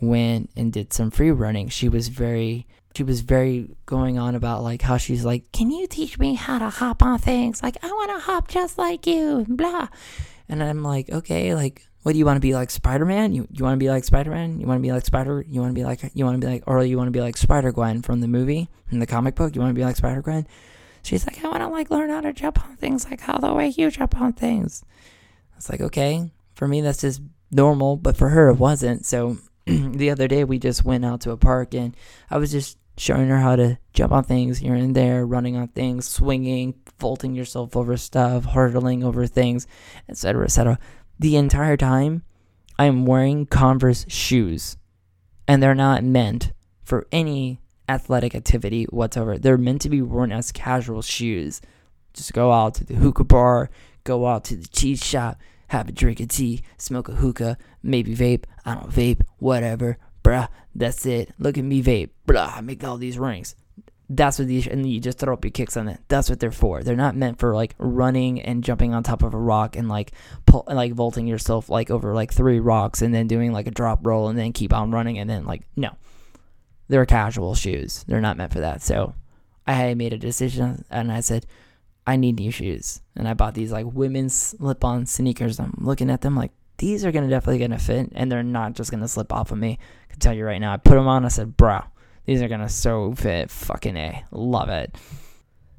went 0.02 0.50
and 0.58 0.74
did 0.74 0.92
some 0.92 1.10
free 1.10 1.32
running. 1.32 1.70
She 1.70 1.88
was 1.88 2.10
very 2.10 2.68
she 2.94 3.04
was 3.04 3.22
very 3.22 3.70
going 3.86 4.20
on 4.20 4.36
about 4.36 4.62
like 4.62 4.82
how 4.82 4.98
she's 4.98 5.24
like, 5.24 5.50
"Can 5.54 5.72
you 5.72 5.88
teach 5.88 6.20
me 6.20 6.34
how 6.34 6.60
to 6.60 6.70
hop 6.70 7.02
on 7.02 7.18
things? 7.18 7.64
Like 7.64 7.78
I 7.82 7.88
want 7.88 8.12
to 8.12 8.20
hop 8.20 8.50
just 8.50 8.78
like 8.78 9.08
you." 9.08 9.46
Blah. 9.48 9.88
And 10.50 10.62
I'm 10.62 10.84
like, 10.84 11.10
"Okay, 11.10 11.56
like 11.56 11.88
what 12.04 12.12
do 12.12 12.18
you 12.18 12.26
want 12.26 12.36
to 12.36 12.42
be 12.42 12.54
like 12.54 12.70
Spider-Man? 12.70 13.32
You 13.32 13.48
you 13.52 13.64
want 13.64 13.76
to 13.76 13.84
be 13.86 13.90
like 13.90 14.04
Spider-Man? 14.04 14.60
You 14.60 14.68
want 14.68 14.80
to 14.80 14.86
be 14.86 14.92
like 14.92 15.06
Spider? 15.06 15.46
You 15.48 15.62
want 15.62 15.74
to 15.74 15.80
be 15.80 15.86
like 15.86 16.12
you 16.14 16.26
want 16.26 16.42
to 16.42 16.46
be 16.46 16.52
like 16.52 16.64
or 16.68 16.84
you 16.84 16.98
want 16.98 17.08
to 17.08 17.12
be 17.12 17.22
like 17.22 17.38
Spider-Gwen 17.38 18.02
from 18.02 18.20
the 18.20 18.28
movie 18.28 18.68
in 18.92 19.00
the 19.00 19.08
comic 19.08 19.36
book? 19.36 19.56
You 19.56 19.62
want 19.62 19.72
to 19.74 19.80
be 19.80 19.86
like 19.86 19.96
Spider-Gwen?" 19.96 20.46
She's 21.04 21.26
like, 21.26 21.42
"I 21.42 21.48
want 21.48 21.62
to 21.62 21.70
like 21.70 21.90
learn 21.90 22.10
how 22.10 22.20
to 22.20 22.34
jump 22.34 22.62
on 22.68 22.76
things 22.76 23.10
like 23.10 23.22
how 23.22 23.38
the 23.38 23.54
way 23.54 23.70
you 23.70 23.90
jump 23.92 24.20
on 24.20 24.34
things." 24.34 24.84
It's 25.62 25.70
like, 25.70 25.82
"Okay, 25.82 26.32
for 26.56 26.68
me 26.68 26.82
that's 26.82 27.02
just 27.02 27.22
normal, 27.52 27.96
but 27.96 28.18
for 28.18 28.30
her 28.30 28.50
it 28.50 28.56
wasn't." 28.56 29.06
So 29.06 29.38
the 29.68 30.10
other 30.10 30.28
day 30.28 30.44
we 30.44 30.58
just 30.58 30.84
went 30.84 31.06
out 31.06 31.22
to 31.22 31.32
a 31.32 31.38
park 31.38 31.76
and 31.76 31.96
I 32.32 32.40
was 32.40 32.52
just 32.52 32.80
showing 32.98 33.30
her 33.30 33.38
how 33.38 33.56
to 33.58 33.78
jump 33.94 34.12
on 34.12 34.24
things 34.24 34.58
here 34.58 34.74
and 34.74 34.96
there, 34.96 35.24
running 35.24 35.56
on 35.56 35.68
things, 35.68 36.08
swinging, 36.08 36.74
vaulting 37.00 37.36
yourself 37.36 37.78
over 37.78 37.96
stuff, 37.96 38.46
hurdling 38.46 39.04
over 39.04 39.28
things, 39.28 39.68
etc., 40.10 40.46
etc. 40.46 40.80
The 41.20 41.36
entire 41.36 41.78
time, 41.78 42.24
I 42.80 42.86
am 42.86 43.06
wearing 43.06 43.46
Converse 43.46 44.08
shoes, 44.10 44.78
and 45.48 45.62
they're 45.62 45.76
not 45.76 46.04
meant 46.04 46.54
for 46.82 47.06
any 47.12 47.62
athletic 47.88 48.34
activity 48.34 48.86
whatsoever. 48.86 49.38
They're 49.38 49.60
meant 49.60 49.82
to 49.82 49.90
be 49.90 50.02
worn 50.02 50.32
as 50.32 50.52
casual 50.52 51.04
shoes. 51.04 51.62
Just 52.16 52.34
go 52.34 52.52
out 52.52 52.74
to 52.76 52.84
the 52.84 52.96
hookah 52.96 53.26
bar, 53.26 53.70
go 54.04 54.28
out 54.28 54.44
to 54.46 54.56
the 54.56 54.68
cheese 54.68 55.04
shop, 55.04 55.40
have 55.68 55.90
a 55.90 55.92
drink 55.92 56.20
of 56.20 56.30
tea, 56.30 56.62
smoke 56.78 57.10
a 57.10 57.14
hookah, 57.14 57.58
maybe 57.82 58.16
vape. 58.16 58.44
I 58.66 58.76
don't 58.76 58.90
vape, 58.90 59.22
whatever. 59.38 59.98
Bruh, 60.24 60.50
that's 60.76 61.06
it. 61.06 61.34
Look 61.40 61.58
at 61.58 61.64
me 61.64 61.82
vape. 61.82 62.10
Bruh, 62.28 62.58
I 62.58 62.62
make 62.62 62.84
all 62.84 62.98
these 62.98 63.18
rings. 63.18 63.56
That's 64.10 64.38
what 64.38 64.50
these, 64.50 64.68
and 64.68 64.86
you 64.86 65.00
just 65.00 65.20
throw 65.20 65.34
up 65.34 65.46
your 65.46 65.52
kicks 65.52 65.78
on 65.78 65.88
it. 65.88 66.02
That's 66.10 66.30
what 66.30 66.42
they're 66.42 66.52
for. 66.52 66.84
They're 66.84 66.98
not 66.98 67.16
meant 67.16 67.40
for 67.40 67.56
like 67.56 67.76
running 67.78 68.42
and 68.42 68.64
jumping 68.64 68.94
on 68.94 69.04
top 69.04 69.24
of 69.24 69.34
a 69.34 69.38
rock 69.38 69.78
and 69.78 69.88
like 69.88 70.12
pull, 70.46 70.66
like 70.68 70.92
vaulting 70.92 71.28
yourself 71.28 71.70
like 71.70 71.90
over 71.90 72.14
like 72.14 72.34
three 72.34 72.60
rocks 72.60 73.02
and 73.02 73.14
then 73.14 73.28
doing 73.28 73.54
like 73.54 73.68
a 73.68 73.72
drop 73.72 74.06
roll 74.06 74.28
and 74.28 74.38
then 74.38 74.52
keep 74.52 74.74
on 74.74 74.92
running 74.92 75.18
and 75.18 75.30
then 75.30 75.46
like 75.46 75.64
no, 75.78 75.96
they're 76.90 77.06
casual 77.06 77.56
shoes. 77.56 78.04
They're 78.06 78.20
not 78.20 78.36
meant 78.36 78.52
for 78.52 78.60
that. 78.60 78.82
So 78.82 79.16
I 79.66 79.94
made 79.94 80.12
a 80.12 80.18
decision 80.18 80.84
and 80.90 81.10
I 81.10 81.22
said, 81.22 81.46
I 82.12 82.18
need 82.18 82.40
new 82.40 82.52
shoes. 82.52 83.02
And 83.16 83.26
I 83.26 83.34
bought 83.34 83.54
these 83.54 83.72
like 83.72 83.86
women's 83.86 84.36
slip 84.36 84.84
on 84.84 85.06
sneakers. 85.06 85.60
I'm 85.60 85.74
looking 85.78 86.10
at 86.10 86.22
them 86.22 86.36
like 86.36 86.52
these 86.78 87.06
are 87.06 87.12
gonna 87.12 87.30
definitely 87.30 87.60
gonna 87.60 87.80
fit 87.80 88.12
and 88.14 88.30
they're 88.30 88.44
not 88.44 88.74
just 88.74 88.92
gonna 88.92 89.08
slip 89.08 89.32
off 89.32 89.52
of 89.52 89.58
me. 89.58 89.80
I 90.04 90.12
can 90.12 90.20
tell 90.20 90.34
you 90.34 90.44
right 90.44 90.60
now. 90.60 90.74
I 90.74 90.78
put 90.78 90.96
them 90.96 91.08
on, 91.08 91.24
I 91.24 91.30
said, 91.30 91.56
bro, 91.56 91.80
these 92.26 92.42
are 92.42 92.50
gonna 92.50 92.68
so 92.68 93.14
fit. 93.14 93.50
Fucking 93.50 93.96
A. 93.96 94.26
Love 94.32 94.68
it. 94.68 94.94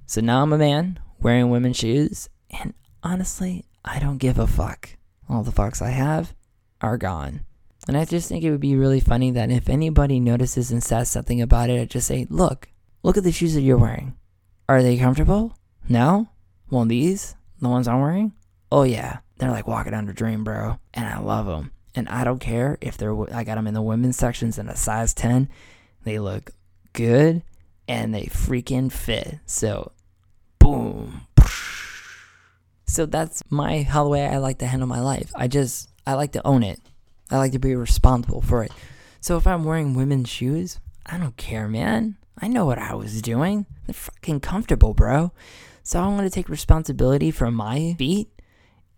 So 0.06 0.22
now 0.22 0.42
I'm 0.42 0.54
a 0.54 0.58
man 0.58 0.98
wearing 1.20 1.50
women's 1.50 1.76
shoes, 1.76 2.28
and 2.50 2.74
honestly, 3.02 3.66
I 3.84 3.98
don't 3.98 4.18
give 4.18 4.38
a 4.38 4.46
fuck. 4.46 4.96
All 5.28 5.42
the 5.42 5.52
fucks 5.52 5.82
I 5.82 5.90
have 5.90 6.34
are 6.80 6.96
gone. 6.96 7.44
And 7.88 7.96
I 7.96 8.04
just 8.04 8.28
think 8.28 8.42
it 8.42 8.50
would 8.50 8.60
be 8.60 8.76
really 8.76 9.00
funny 9.00 9.30
that 9.32 9.50
if 9.50 9.68
anybody 9.68 10.18
notices 10.18 10.70
and 10.70 10.82
says 10.82 11.10
something 11.10 11.42
about 11.42 11.68
it, 11.68 11.80
I'd 11.80 11.90
just 11.90 12.06
say, 12.06 12.26
look, 12.30 12.68
look 13.02 13.16
at 13.16 13.24
the 13.24 13.32
shoes 13.32 13.54
that 13.54 13.62
you're 13.62 13.76
wearing. 13.76 14.14
Are 14.68 14.82
they 14.82 14.96
comfortable? 14.96 15.56
No? 15.88 16.28
Well, 16.70 16.84
these, 16.84 17.34
the 17.60 17.68
ones 17.68 17.86
I'm 17.86 18.00
wearing, 18.00 18.32
oh 18.70 18.82
yeah, 18.84 19.18
they're 19.36 19.50
like 19.50 19.66
walking 19.66 19.94
under 19.94 20.12
dream, 20.12 20.44
bro. 20.44 20.78
And 20.94 21.06
I 21.06 21.18
love 21.18 21.46
them. 21.46 21.72
And 21.94 22.08
I 22.08 22.24
don't 22.24 22.38
care 22.38 22.78
if 22.80 22.96
they're, 22.96 23.14
I 23.34 23.44
got 23.44 23.56
them 23.56 23.66
in 23.66 23.74
the 23.74 23.82
women's 23.82 24.16
sections 24.16 24.58
in 24.58 24.68
a 24.68 24.76
size 24.76 25.12
10. 25.12 25.48
They 26.04 26.18
look 26.18 26.50
good 26.92 27.42
and 27.86 28.14
they 28.14 28.24
freaking 28.24 28.90
fit. 28.90 29.40
So, 29.44 29.92
boom. 30.58 31.26
So 32.86 33.06
that's 33.06 33.42
my, 33.50 33.82
how 33.82 34.04
the 34.04 34.10
way 34.10 34.26
I 34.26 34.38
like 34.38 34.58
to 34.58 34.66
handle 34.66 34.88
my 34.88 35.00
life. 35.00 35.30
I 35.34 35.48
just, 35.48 35.90
I 36.06 36.14
like 36.14 36.32
to 36.32 36.46
own 36.46 36.62
it. 36.62 36.80
I 37.30 37.38
like 37.38 37.52
to 37.52 37.58
be 37.58 37.74
responsible 37.74 38.42
for 38.42 38.62
it. 38.62 38.72
So 39.20 39.36
if 39.36 39.46
I'm 39.46 39.64
wearing 39.64 39.94
women's 39.94 40.28
shoes, 40.28 40.78
I 41.06 41.18
don't 41.18 41.36
care, 41.36 41.68
man. 41.68 42.16
I 42.40 42.48
know 42.48 42.64
what 42.66 42.78
I 42.78 42.94
was 42.94 43.22
doing. 43.22 43.66
They're 43.86 43.94
fucking 43.94 44.40
comfortable, 44.40 44.94
bro. 44.94 45.32
So 45.82 46.00
I'm 46.00 46.16
going 46.16 46.28
to 46.28 46.34
take 46.34 46.48
responsibility 46.48 47.30
for 47.30 47.50
my 47.50 47.94
feet 47.98 48.28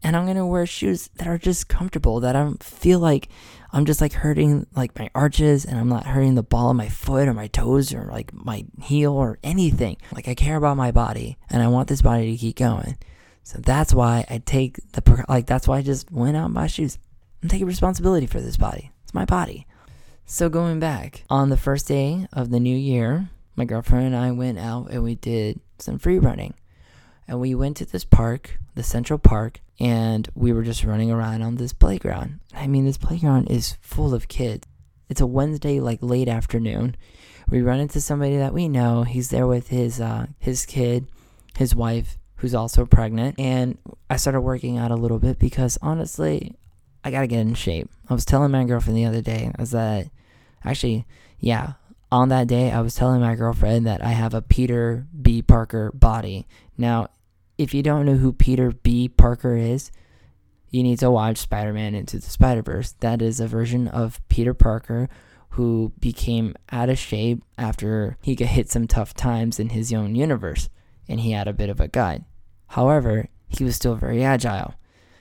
and 0.03 0.15
I'm 0.15 0.27
going 0.27 0.37
to 0.37 0.45
wear 0.45 0.67
shoes 0.67 1.09
that 1.17 1.27
are 1.27 1.39
just 1.39 1.67
comfortable 1.67 2.21
that 2.21 2.37
I 2.37 2.43
don't 2.43 2.63
feel 2.63 2.99
like 2.99 3.31
I'm 3.73 3.87
just 3.87 4.03
like 4.03 4.13
hurting 4.13 4.67
like 4.77 4.97
my 4.99 5.09
arches 5.15 5.65
and 5.65 5.79
I'm 5.79 5.89
not 5.89 6.07
hurting 6.07 6.35
the 6.35 6.43
ball 6.43 6.71
of 6.71 6.77
my 6.77 6.91
foot 6.91 7.27
or 7.27 7.33
my 7.33 7.47
toes 7.47 7.95
or 7.95 8.05
like 8.13 8.33
my 8.35 8.67
heel 8.83 9.15
or 9.15 9.39
anything. 9.43 9.97
Like 10.15 10.29
I 10.29 10.35
care 10.35 10.57
about 10.57 10.77
my 10.77 10.93
body 10.93 11.39
and 11.49 11.63
I 11.63 11.69
want 11.69 11.89
this 11.89 12.03
body 12.03 12.31
to 12.31 12.37
keep 12.37 12.57
going. 12.57 12.99
So 13.43 13.59
that's 13.59 13.95
why 13.95 14.27
I 14.29 14.39
take 14.39 14.77
the 14.93 15.25
like 15.27 15.47
that's 15.47 15.67
why 15.67 15.79
I 15.79 15.83
just 15.83 16.13
went 16.13 16.37
out 16.37 16.47
and 16.47 16.55
bought 16.55 16.71
shoes. 16.71 16.99
I'm 17.43 17.49
taking 17.49 17.67
responsibility 17.67 18.27
for 18.27 18.43
this 18.43 18.59
body. 18.59 18.93
It's 19.05 19.15
my 19.15 19.25
body. 19.25 19.67
So 20.27 20.51
going 20.51 20.81
back 20.81 21.25
on 21.31 21.49
the 21.49 21.57
first 21.57 21.89
day 21.89 22.29
of 22.33 22.51
the 22.51 22.61
new 22.61 22.77
year, 22.77 23.31
my 23.57 23.65
girlfriend 23.65 24.07
and 24.07 24.17
I 24.17 24.33
went 24.33 24.59
out 24.59 24.91
and 24.91 25.03
we 25.03 25.15
did 25.15 25.61
some 25.79 25.99
free 25.99 26.19
running 26.19 26.55
and 27.27 27.41
we 27.41 27.55
went 27.55 27.77
to 27.79 27.85
this 27.85 28.05
park, 28.05 28.59
the 28.75 28.83
Central 28.83 29.19
Park, 29.19 29.61
and 29.81 30.29
we 30.35 30.53
were 30.53 30.63
just 30.63 30.85
running 30.85 31.11
around 31.11 31.43
on 31.43 31.57
this 31.57 31.73
playground. 31.73 32.41
I 32.55 32.67
mean, 32.67 32.85
this 32.85 32.99
playground 32.99 33.51
is 33.51 33.77
full 33.81 34.15
of 34.15 34.29
kids. 34.29 34.67
It's 35.09 35.21
a 35.21 35.27
Wednesday, 35.27 35.81
like 35.81 35.99
late 36.01 36.29
afternoon. 36.29 36.97
We 37.49 37.61
run 37.61 37.81
into 37.81 38.01
somebody 38.01 38.37
that 38.37 38.55
we 38.55 38.69
know. 38.69 39.03
He's 39.03 39.31
there 39.31 39.47
with 39.47 39.69
his 39.69 40.01
uh, 40.01 40.27
his 40.39 40.65
kid, 40.65 41.07
his 41.59 41.75
wife, 41.75 42.19
who's 42.37 42.55
also 42.55 42.87
pregnant, 42.87 43.39
and 43.39 43.79
I 44.09 44.17
started 44.17 44.41
working 44.41 44.79
out 44.79 44.91
a 44.91 44.97
little 44.97 45.19
bit 45.19 45.39
because 45.39 45.79
honestly, 45.83 46.57
I 47.05 47.11
gotta 47.11 47.27
get 47.27 47.41
in 47.41 47.55
shape. 47.55 47.91
I 48.09 48.15
was 48.15 48.25
telling 48.25 48.51
my 48.51 48.65
girlfriend 48.65 48.97
the 48.97 49.05
other 49.05 49.21
day, 49.21 49.51
I 49.57 49.61
was 49.61 49.73
that 49.73 50.09
actually, 50.65 51.07
yeah, 51.39 51.75
on 52.15 52.29
that 52.29 52.47
day, 52.47 52.71
I 52.71 52.81
was 52.81 52.95
telling 52.95 53.21
my 53.21 53.35
girlfriend 53.35 53.89
that 53.89 54.01
I 54.01 54.11
have 54.11 54.35
a 54.35 54.41
Peter 54.41 55.05
B. 55.21 55.43
Parker 55.43 55.91
body. 55.93 56.47
Now, 56.79 57.09
if 57.59 57.75
you 57.75 57.83
don't 57.83 58.07
know 58.07 58.15
who 58.15 58.33
Peter 58.33 58.71
B. 58.71 59.09
Parker 59.09 59.57
is, 59.57 59.91
you 60.71 60.85
need 60.85 61.01
to 61.01 61.11
watch 61.11 61.39
Spider 61.39 61.73
Man 61.73 61.97
Into 61.97 62.21
the 62.21 62.31
Spider 62.31 62.63
Verse. 62.63 62.93
That 63.01 63.21
is 63.21 63.41
a 63.41 63.49
version 63.49 63.89
of 63.89 64.21
Peter 64.29 64.55
Parker 64.55 65.09
who 65.51 65.93
became 65.99 66.55
out 66.71 66.89
of 66.89 67.01
shape 67.01 67.43
after 67.59 68.17
he 68.23 68.37
got 68.37 68.47
hit 68.47 68.71
some 68.71 68.87
tough 68.87 69.15
times 69.15 69.59
in 69.59 69.71
his 69.71 69.93
own 69.93 70.15
universe 70.15 70.69
and 71.09 71.19
he 71.19 71.33
had 71.33 71.49
a 71.49 71.53
bit 71.53 71.69
of 71.69 71.81
a 71.81 71.89
gut. 71.89 72.23
However, 72.69 73.29
he 73.49 73.65
was 73.65 73.75
still 73.75 73.97
very 73.97 74.23
agile. 74.23 74.75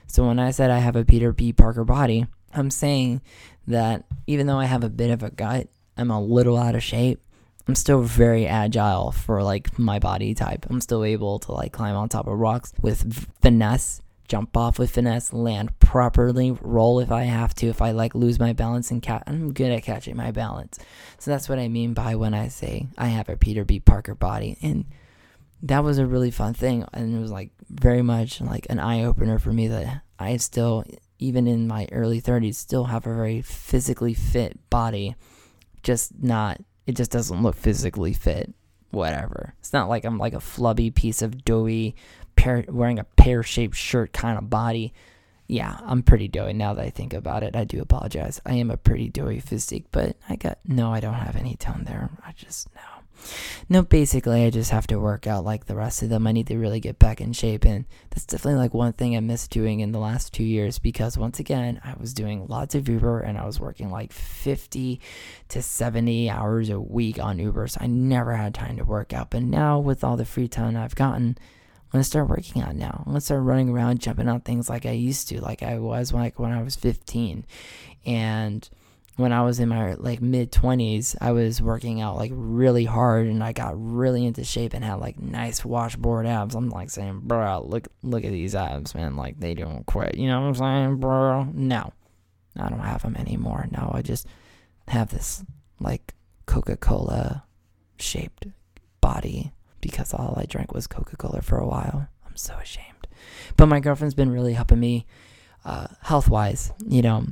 So 0.06 0.28
when 0.28 0.38
I 0.38 0.52
said 0.52 0.70
I 0.70 0.78
have 0.78 0.94
a 0.94 1.04
Peter 1.04 1.32
B. 1.32 1.52
Parker 1.52 1.84
body, 1.84 2.26
I'm 2.52 2.70
saying 2.70 3.20
that 3.66 4.04
even 4.28 4.46
though 4.46 4.60
I 4.60 4.66
have 4.66 4.84
a 4.84 4.88
bit 4.88 5.10
of 5.10 5.24
a 5.24 5.30
gut, 5.30 5.68
I'm 5.96 6.10
a 6.10 6.20
little 6.20 6.56
out 6.56 6.74
of 6.74 6.82
shape. 6.82 7.20
I'm 7.66 7.74
still 7.74 8.02
very 8.02 8.46
agile 8.46 9.12
for 9.12 9.42
like 9.42 9.78
my 9.78 9.98
body 9.98 10.34
type. 10.34 10.66
I'm 10.68 10.80
still 10.80 11.02
able 11.02 11.38
to 11.40 11.52
like 11.52 11.72
climb 11.72 11.96
on 11.96 12.08
top 12.08 12.26
of 12.26 12.38
rocks 12.38 12.74
with 12.82 13.26
finesse, 13.40 14.02
jump 14.28 14.54
off 14.56 14.78
with 14.78 14.90
finesse, 14.90 15.32
land 15.32 15.78
properly, 15.78 16.50
roll 16.60 17.00
if 17.00 17.10
I 17.10 17.22
have 17.22 17.54
to. 17.56 17.68
If 17.68 17.80
I 17.80 17.92
like 17.92 18.14
lose 18.14 18.38
my 18.38 18.52
balance 18.52 18.90
and 18.90 19.00
cat, 19.00 19.22
I'm 19.26 19.54
good 19.54 19.72
at 19.72 19.82
catching 19.82 20.16
my 20.16 20.30
balance. 20.30 20.78
So 21.18 21.30
that's 21.30 21.48
what 21.48 21.58
I 21.58 21.68
mean 21.68 21.94
by 21.94 22.16
when 22.16 22.34
I 22.34 22.48
say 22.48 22.88
I 22.98 23.06
have 23.06 23.30
a 23.30 23.36
Peter 23.36 23.64
B. 23.64 23.80
Parker 23.80 24.14
body. 24.14 24.58
And 24.60 24.84
that 25.62 25.84
was 25.84 25.96
a 25.96 26.06
really 26.06 26.30
fun 26.30 26.52
thing. 26.52 26.84
And 26.92 27.16
it 27.16 27.20
was 27.20 27.30
like 27.30 27.50
very 27.70 28.02
much 28.02 28.42
like 28.42 28.66
an 28.68 28.78
eye 28.78 29.04
opener 29.04 29.38
for 29.38 29.54
me 29.54 29.68
that 29.68 30.02
I 30.18 30.36
still, 30.36 30.84
even 31.18 31.46
in 31.46 31.66
my 31.66 31.88
early 31.92 32.20
30s, 32.20 32.56
still 32.56 32.84
have 32.84 33.06
a 33.06 33.14
very 33.14 33.40
physically 33.40 34.12
fit 34.12 34.58
body 34.68 35.16
just 35.84 36.12
not 36.22 36.60
it 36.86 36.96
just 36.96 37.10
doesn't 37.10 37.42
look 37.42 37.54
physically 37.54 38.12
fit. 38.12 38.52
Whatever. 38.90 39.54
It's 39.58 39.72
not 39.72 39.88
like 39.88 40.04
I'm 40.04 40.18
like 40.18 40.34
a 40.34 40.38
flubby 40.38 40.94
piece 40.94 41.22
of 41.22 41.44
doughy 41.44 41.96
pear, 42.36 42.64
wearing 42.68 42.98
a 42.98 43.04
pear 43.04 43.42
shaped 43.42 43.76
shirt 43.76 44.12
kind 44.12 44.38
of 44.38 44.50
body. 44.50 44.92
yeah, 45.48 45.78
I'm 45.82 46.02
pretty 46.02 46.28
doughy 46.28 46.52
now 46.52 46.74
that 46.74 46.84
I 46.84 46.90
think 46.90 47.12
about 47.12 47.42
it. 47.42 47.56
I 47.56 47.64
do 47.64 47.80
apologize. 47.82 48.40
I 48.46 48.54
am 48.54 48.70
a 48.70 48.76
pretty 48.76 49.08
doughy 49.08 49.40
physique, 49.40 49.86
but 49.90 50.16
I 50.28 50.36
got 50.36 50.58
no, 50.66 50.92
I 50.92 51.00
don't 51.00 51.14
have 51.14 51.36
any 51.36 51.56
tone 51.56 51.84
there. 51.84 52.10
I 52.24 52.32
just 52.32 52.68
no. 52.74 52.93
No, 53.68 53.82
basically, 53.82 54.44
I 54.44 54.50
just 54.50 54.70
have 54.70 54.86
to 54.88 55.00
work 55.00 55.26
out 55.26 55.44
like 55.44 55.66
the 55.66 55.74
rest 55.74 56.02
of 56.02 56.08
them. 56.08 56.26
I 56.26 56.32
need 56.32 56.46
to 56.48 56.58
really 56.58 56.80
get 56.80 56.98
back 56.98 57.20
in 57.20 57.32
shape, 57.32 57.64
and 57.64 57.84
that's 58.10 58.26
definitely 58.26 58.60
like 58.60 58.74
one 58.74 58.92
thing 58.92 59.16
I 59.16 59.20
missed 59.20 59.50
doing 59.50 59.80
in 59.80 59.92
the 59.92 59.98
last 59.98 60.32
two 60.32 60.44
years 60.44 60.78
because 60.78 61.18
once 61.18 61.38
again, 61.38 61.80
I 61.84 61.94
was 61.98 62.14
doing 62.14 62.46
lots 62.48 62.74
of 62.74 62.88
Uber 62.88 63.20
and 63.20 63.38
I 63.38 63.46
was 63.46 63.60
working 63.60 63.90
like 63.90 64.12
50 64.12 65.00
to 65.48 65.62
70 65.62 66.30
hours 66.30 66.70
a 66.70 66.80
week 66.80 67.18
on 67.18 67.38
Uber, 67.38 67.68
so 67.68 67.78
I 67.80 67.86
never 67.86 68.34
had 68.34 68.54
time 68.54 68.76
to 68.76 68.84
work 68.84 69.12
out. 69.12 69.30
But 69.30 69.42
now, 69.42 69.78
with 69.78 70.04
all 70.04 70.16
the 70.16 70.24
free 70.24 70.48
time 70.48 70.76
I've 70.76 70.94
gotten, 70.94 71.36
I'm 71.38 71.90
gonna 71.98 72.04
start 72.04 72.28
working 72.28 72.62
out 72.62 72.74
now. 72.74 73.02
I'm 73.06 73.12
gonna 73.12 73.20
start 73.20 73.42
running 73.42 73.68
around, 73.70 74.00
jumping 74.00 74.28
on 74.28 74.40
things 74.40 74.68
like 74.68 74.86
I 74.86 74.92
used 74.92 75.28
to, 75.28 75.40
like 75.40 75.62
I 75.62 75.78
was 75.78 76.12
like 76.12 76.38
when 76.38 76.52
I 76.52 76.62
was 76.62 76.76
15, 76.76 77.46
and 78.04 78.68
when 79.16 79.32
I 79.32 79.42
was 79.42 79.60
in 79.60 79.68
my 79.68 79.94
like 79.94 80.20
mid 80.20 80.50
20s, 80.50 81.16
I 81.20 81.32
was 81.32 81.62
working 81.62 82.00
out 82.00 82.16
like 82.16 82.32
really 82.34 82.84
hard 82.84 83.26
and 83.26 83.44
I 83.44 83.52
got 83.52 83.74
really 83.76 84.26
into 84.26 84.42
shape 84.44 84.74
and 84.74 84.84
had 84.84 84.94
like 84.94 85.20
nice 85.20 85.64
washboard 85.64 86.26
abs. 86.26 86.54
I'm 86.54 86.68
like 86.68 86.90
saying, 86.90 87.20
bro, 87.24 87.64
look 87.64 87.88
look 88.02 88.24
at 88.24 88.32
these 88.32 88.54
abs, 88.54 88.94
man. 88.94 89.16
Like 89.16 89.38
they 89.38 89.54
don't 89.54 89.86
quit. 89.86 90.16
You 90.16 90.28
know 90.28 90.40
what 90.40 90.46
I'm 90.48 90.54
saying, 90.54 90.96
bro? 90.96 91.44
No, 91.52 91.92
I 92.58 92.68
don't 92.68 92.80
have 92.80 93.02
them 93.02 93.16
anymore. 93.16 93.68
No, 93.70 93.90
I 93.94 94.02
just 94.02 94.26
have 94.88 95.10
this 95.10 95.44
like 95.80 96.14
Coca 96.46 96.76
Cola 96.76 97.44
shaped 97.98 98.46
body 99.00 99.52
because 99.80 100.12
all 100.12 100.34
I 100.36 100.46
drank 100.46 100.74
was 100.74 100.86
Coca 100.86 101.16
Cola 101.16 101.40
for 101.40 101.58
a 101.58 101.66
while. 101.66 102.08
I'm 102.26 102.36
so 102.36 102.54
ashamed. 102.54 103.06
But 103.56 103.66
my 103.66 103.78
girlfriend's 103.78 104.14
been 104.14 104.30
really 104.30 104.54
helping 104.54 104.80
me 104.80 105.06
uh, 105.64 105.86
health 106.02 106.28
wise. 106.28 106.72
You 106.86 107.02
know, 107.02 107.26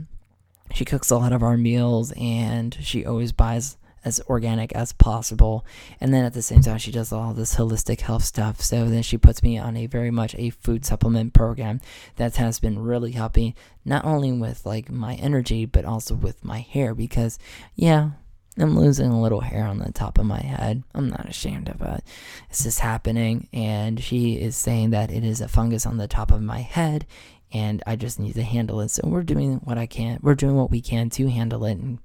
she 0.75 0.85
cooks 0.85 1.11
a 1.11 1.17
lot 1.17 1.33
of 1.33 1.43
our 1.43 1.57
meals 1.57 2.13
and 2.17 2.77
she 2.81 3.05
always 3.05 3.33
buys 3.33 3.77
as 4.05 4.21
organic 4.29 4.73
as 4.73 4.93
possible. 4.93 5.65
And 6.01 6.13
then 6.13 6.25
at 6.25 6.35
the 6.35 6.43
same 6.43 6.61
time, 6.61 6.79
she 6.79 6.91
does 6.91 7.13
all 7.13 7.33
this 7.33 7.55
holistic 7.55 8.01
health 8.01 8.25
stuff. 8.25 8.61
So 8.61 8.87
then 8.87 9.03
she 9.03 9.17
puts 9.17 9.43
me 9.43 9.59
on 9.59 9.77
a 9.77 9.87
very 9.87 10.11
much 10.11 10.35
a 10.37 10.51
food 10.51 10.85
supplement 10.85 11.33
program 11.33 11.81
that 12.17 12.37
has 12.37 12.59
been 12.59 12.81
really 12.81 13.13
helping 13.13 13.55
not 13.85 14.05
only 14.05 14.33
with 14.33 14.67
like 14.67 14.91
my 14.91 15.15
energy, 15.15 15.67
but 15.67 15.85
also 15.85 16.15
with 16.15 16.45
my 16.45 16.61
hair 16.61 16.95
because, 16.95 17.39
yeah. 17.75 18.11
I'm 18.59 18.79
losing 18.79 19.11
a 19.11 19.23
little 19.23 19.41
hair 19.41 19.65
on 19.65 19.79
the 19.79 19.93
top 19.93 20.19
of 20.19 20.27
my 20.27 20.43
head. 20.43 20.83
I'm 20.95 21.09
not 21.09 21.27
ashamed 21.27 21.71
of 21.71 21.81
it. 21.81 22.05
It's 22.51 22.65
just 22.65 22.81
happening. 22.81 23.49
And 23.51 23.99
she 23.99 24.35
is 24.35 24.57
saying 24.57 24.91
that 24.91 25.11
it 25.11 25.25
is 25.25 25.41
a 25.41 25.49
fungus 25.49 25.87
on 25.87 25.97
the 25.97 26.07
top 26.07 26.31
of 26.31 26.43
my 26.43 26.59
head 26.59 27.07
and 27.53 27.83
I 27.87 27.97
just 27.97 28.19
need 28.19 28.35
to 28.35 28.43
handle 28.43 28.81
it. 28.81 28.91
So 28.91 29.03
we're 29.05 29.23
doing 29.23 29.57
what 29.65 29.79
I 29.79 29.87
can. 29.87 30.19
We're 30.23 30.35
doing 30.35 30.57
what 30.57 30.71
we 30.71 30.81
can 30.81 31.11
to 31.11 31.29
handle 31.29 31.65
it 31.67 31.73
and 31.73 31.99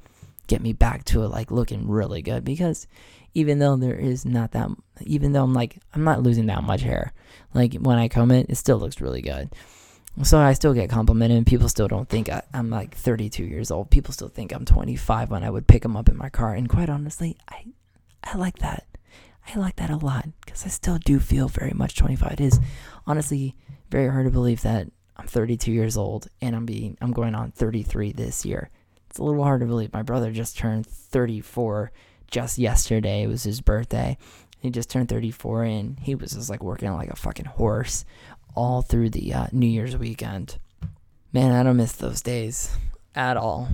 get 0.47 0.61
me 0.61 0.73
back 0.73 1.03
to 1.05 1.23
it 1.23 1.27
like 1.27 1.51
looking 1.51 1.87
really 1.87 2.21
good 2.21 2.43
because 2.43 2.87
even 3.33 3.59
though 3.59 3.75
there 3.75 3.95
is 3.95 4.25
not 4.25 4.51
that 4.53 4.69
even 5.01 5.33
though 5.33 5.43
I'm 5.43 5.53
like 5.53 5.77
I'm 5.93 6.03
not 6.03 6.23
losing 6.23 6.47
that 6.47 6.63
much 6.63 6.81
hair. 6.81 7.13
Like 7.53 7.75
when 7.75 7.97
I 7.97 8.07
comb 8.07 8.31
it, 8.31 8.47
it 8.49 8.55
still 8.55 8.77
looks 8.77 9.01
really 9.01 9.21
good. 9.21 9.49
So 10.23 10.39
I 10.39 10.53
still 10.53 10.73
get 10.73 10.89
complimented 10.89 11.37
and 11.37 11.45
people 11.45 11.69
still 11.69 11.87
don't 11.87 12.09
think 12.09 12.27
I, 12.27 12.41
am 12.51 12.71
like 12.71 12.95
32 12.95 13.43
years 13.43 13.69
old. 13.69 13.91
People 13.91 14.13
still 14.13 14.29
think 14.29 14.51
I'm 14.51 14.65
25 14.65 15.29
when 15.29 15.43
I 15.43 15.49
would 15.49 15.67
pick 15.67 15.83
them 15.83 15.95
up 15.95 16.09
in 16.09 16.17
my 16.17 16.29
car 16.29 16.53
and 16.53 16.67
quite 16.67 16.89
honestly, 16.89 17.37
I 17.47 17.65
I 18.23 18.37
like 18.37 18.59
that. 18.59 18.85
I 19.53 19.59
like 19.59 19.77
that 19.77 19.89
a 19.89 19.97
lot 19.97 20.27
because 20.45 20.65
I 20.65 20.69
still 20.69 20.97
do 20.97 21.19
feel 21.19 21.47
very 21.47 21.71
much 21.71 21.95
25. 21.95 22.33
It 22.33 22.41
is 22.41 22.59
honestly 23.05 23.55
very 23.89 24.09
hard 24.09 24.25
to 24.25 24.31
believe 24.31 24.61
that 24.61 24.87
I'm 25.17 25.27
32 25.27 25.71
years 25.71 25.97
old 25.97 26.27
and 26.41 26.55
I'm 26.55 26.65
being 26.65 26.97
I'm 27.01 27.11
going 27.11 27.35
on 27.35 27.51
33 27.51 28.11
this 28.13 28.45
year. 28.45 28.69
It's 29.09 29.19
a 29.19 29.23
little 29.23 29.43
hard 29.43 29.61
to 29.61 29.67
believe. 29.67 29.93
My 29.93 30.03
brother 30.03 30.31
just 30.31 30.57
turned 30.57 30.85
34 30.85 31.91
just 32.29 32.57
yesterday. 32.57 33.23
It 33.23 33.27
was 33.27 33.43
his 33.43 33.61
birthday. 33.61 34.17
He 34.59 34.69
just 34.69 34.89
turned 34.89 35.09
34 35.09 35.63
and 35.63 35.99
he 35.99 36.15
was 36.15 36.31
just 36.31 36.49
like 36.49 36.63
working 36.63 36.91
like 36.93 37.09
a 37.09 37.15
fucking 37.15 37.45
horse 37.45 38.05
all 38.55 38.81
through 38.81 39.11
the 39.11 39.33
uh, 39.33 39.47
New 39.51 39.67
Year's 39.67 39.95
weekend. 39.95 40.57
Man, 41.31 41.51
I 41.51 41.63
don't 41.63 41.77
miss 41.77 41.93
those 41.93 42.21
days 42.21 42.75
at 43.15 43.37
all. 43.37 43.69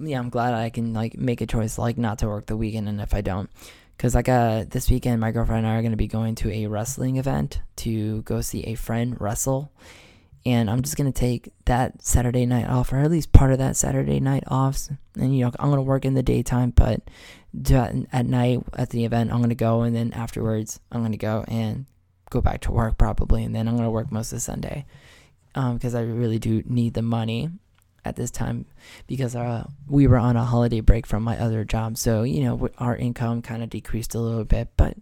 Yeah, 0.00 0.18
I'm 0.18 0.30
glad 0.30 0.54
I 0.54 0.70
can 0.70 0.92
like 0.92 1.16
make 1.16 1.40
a 1.40 1.46
choice 1.46 1.78
like 1.78 1.98
not 1.98 2.18
to 2.18 2.28
work 2.28 2.46
the 2.46 2.56
weekend 2.56 2.88
and 2.88 3.00
if 3.00 3.14
I 3.14 3.20
don't 3.20 3.50
because 3.96 4.14
like 4.14 4.28
uh 4.28 4.64
this 4.68 4.90
weekend 4.90 5.20
my 5.20 5.32
girlfriend 5.32 5.64
and 5.64 5.72
I 5.72 5.76
are 5.76 5.82
going 5.82 5.92
to 5.92 5.96
be 5.96 6.06
going 6.06 6.34
to 6.36 6.52
a 6.52 6.66
wrestling 6.66 7.16
event 7.16 7.60
to 7.76 8.22
go 8.22 8.40
see 8.40 8.64
a 8.64 8.74
friend 8.74 9.20
wrestle 9.20 9.72
and 10.44 10.68
I'm 10.70 10.82
just 10.82 10.96
gonna 10.96 11.12
take 11.12 11.52
that 11.66 12.02
Saturday 12.02 12.46
night 12.46 12.68
off, 12.68 12.92
or 12.92 12.98
at 12.98 13.10
least 13.10 13.32
part 13.32 13.52
of 13.52 13.58
that 13.58 13.76
Saturday 13.76 14.20
night 14.20 14.44
off. 14.46 14.88
And 15.14 15.36
you 15.36 15.44
know, 15.44 15.52
I'm 15.58 15.70
gonna 15.70 15.82
work 15.82 16.04
in 16.04 16.14
the 16.14 16.22
daytime, 16.22 16.70
but 16.70 17.02
at 18.12 18.26
night 18.26 18.62
at 18.74 18.90
the 18.90 19.04
event, 19.04 19.32
I'm 19.32 19.40
gonna 19.40 19.54
go, 19.54 19.82
and 19.82 19.94
then 19.94 20.12
afterwards, 20.12 20.80
I'm 20.90 21.02
gonna 21.02 21.16
go 21.16 21.44
and 21.48 21.86
go 22.30 22.40
back 22.40 22.62
to 22.62 22.72
work 22.72 22.98
probably, 22.98 23.44
and 23.44 23.54
then 23.54 23.68
I'm 23.68 23.76
gonna 23.76 23.90
work 23.90 24.10
most 24.10 24.32
of 24.32 24.42
Sunday, 24.42 24.86
because 25.54 25.94
um, 25.94 26.00
I 26.00 26.02
really 26.02 26.38
do 26.38 26.62
need 26.66 26.94
the 26.94 27.02
money 27.02 27.50
at 28.04 28.16
this 28.16 28.32
time 28.32 28.64
because 29.06 29.36
uh, 29.36 29.64
we 29.86 30.08
were 30.08 30.16
on 30.16 30.36
a 30.36 30.44
holiday 30.44 30.80
break 30.80 31.06
from 31.06 31.22
my 31.22 31.38
other 31.38 31.64
job, 31.64 31.96
so 31.96 32.24
you 32.24 32.42
know 32.42 32.68
our 32.78 32.96
income 32.96 33.42
kind 33.42 33.62
of 33.62 33.70
decreased 33.70 34.14
a 34.14 34.20
little 34.20 34.44
bit, 34.44 34.68
but 34.76 34.96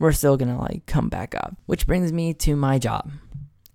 we're 0.00 0.12
still 0.12 0.36
gonna 0.36 0.58
like 0.58 0.86
come 0.86 1.08
back 1.08 1.34
up. 1.34 1.54
Which 1.66 1.86
brings 1.86 2.12
me 2.12 2.34
to 2.34 2.56
my 2.56 2.78
job. 2.78 3.10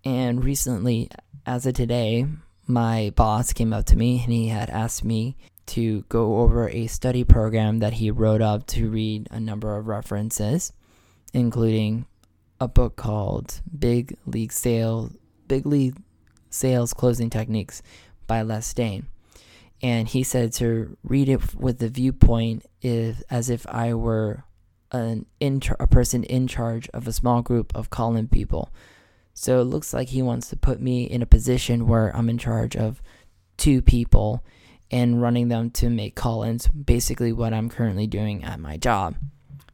And 0.06 0.44
recently, 0.44 1.10
as 1.48 1.66
of 1.66 1.74
today, 1.74 2.28
my 2.68 3.12
boss 3.16 3.54
came 3.54 3.74
up 3.74 3.86
to 3.86 3.96
me 3.96 4.22
and 4.24 4.32
he 4.32 4.50
had 4.50 4.70
asked 4.70 5.04
me 5.04 5.36
to 5.68 6.02
go 6.10 6.42
over 6.42 6.70
a 6.70 6.86
study 6.86 7.24
program 7.24 7.80
that 7.80 7.94
he 7.94 8.12
wrote 8.12 8.42
up 8.42 8.68
to 8.68 8.90
read 8.90 9.28
a 9.32 9.40
number 9.40 9.76
of 9.76 9.88
references, 9.88 10.72
including 11.34 12.06
a 12.62 12.68
book 12.68 12.96
called 12.96 13.62
Big 13.78 14.16
League 14.28 14.52
Sales 14.52 15.12
Big 15.48 15.66
League 15.66 15.98
Sales 16.50 16.94
Closing 16.94 17.30
Techniques 17.30 17.82
by 18.28 18.44
Les 18.44 18.74
Dane. 18.74 19.08
And 19.82 20.08
he 20.08 20.24
said 20.24 20.54
to 20.54 20.98
read 21.04 21.30
it 21.30 21.56
with 21.56 21.80
the 21.80 21.90
viewpoint 21.90 22.66
if, 22.82 23.22
as 23.30 23.50
if 23.50 23.68
I 23.68 23.94
were 23.94 24.44
an 24.92 25.26
in, 25.40 25.62
a 25.80 25.88
person 25.88 26.24
in 26.24 26.48
charge 26.48 26.90
of 26.90 27.08
a 27.08 27.14
small 27.14 27.42
group 27.42 27.76
of 27.76 27.90
calling 27.90 28.28
people 28.28 28.72
so 29.36 29.60
it 29.60 29.66
looks 29.66 29.94
like 29.94 30.08
he 30.08 30.22
wants 30.22 30.50
to 30.50 30.56
put 30.56 30.82
me 30.82 31.04
in 31.04 31.22
a 31.22 31.26
position 31.26 31.88
where 31.88 32.16
I'm 32.16 32.30
in 32.30 32.38
charge 32.38 32.76
of 32.76 33.02
two 33.58 33.82
people 33.82 34.44
and 34.90 35.22
running 35.22 35.50
them 35.50 35.70
to 35.72 35.90
make 35.90 36.16
call 36.16 36.44
ins, 36.44 36.70
basically 36.70 37.34
what 37.34 37.54
I'm 37.54 37.70
currently 37.70 38.08
doing 38.08 38.46
at 38.46 38.62
my 38.62 38.78
job. 38.78 39.16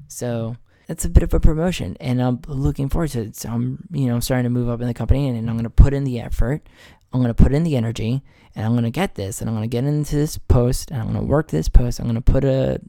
So 0.08 0.58
that's 0.88 1.06
a 1.06 1.10
bit 1.10 1.21
of 1.21 1.34
a 1.36 1.39
promotion 1.39 1.95
and 2.00 2.21
I'm 2.21 2.41
looking 2.47 2.89
forward 2.89 3.12
to 3.12 3.21
it. 3.21 3.36
So 3.36 3.50
I'm, 3.50 3.88
you 3.91 4.08
know, 4.08 4.15
I'm 4.15 4.21
starting 4.21 4.45
to 4.45 4.50
move 4.50 4.67
up 4.67 4.82
in 4.82 4.88
the 4.88 4.95
company 4.95 5.28
and, 5.28 5.38
and 5.38 5.47
I'm 5.47 5.56
going 5.56 5.63
to 5.63 5.69
put 5.69 5.93
in 5.93 6.06
the 6.06 6.19
effort. 6.19 6.67
I'm 7.13 7.21
going 7.21 7.34
to 7.34 7.43
put 7.43 7.54
in 7.54 7.63
the 7.63 7.76
energy 7.76 8.24
and 8.56 8.65
I'm 8.65 8.71
going 8.71 8.84
to 8.84 8.89
get 8.89 9.13
this 9.13 9.41
and 9.41 9.50
I'm 9.50 9.56
going 9.56 9.69
to 9.69 9.74
get 9.74 9.84
into 9.84 10.15
this 10.15 10.39
post 10.39 10.89
and 10.89 11.00
I'm 11.00 11.13
going 11.13 11.19
to 11.19 11.32
work 11.32 11.50
this 11.50 11.69
post. 11.69 12.00
I'm 12.00 12.08
going 12.08 12.15
to 12.15 12.21
put 12.21 12.43
a 12.43 12.82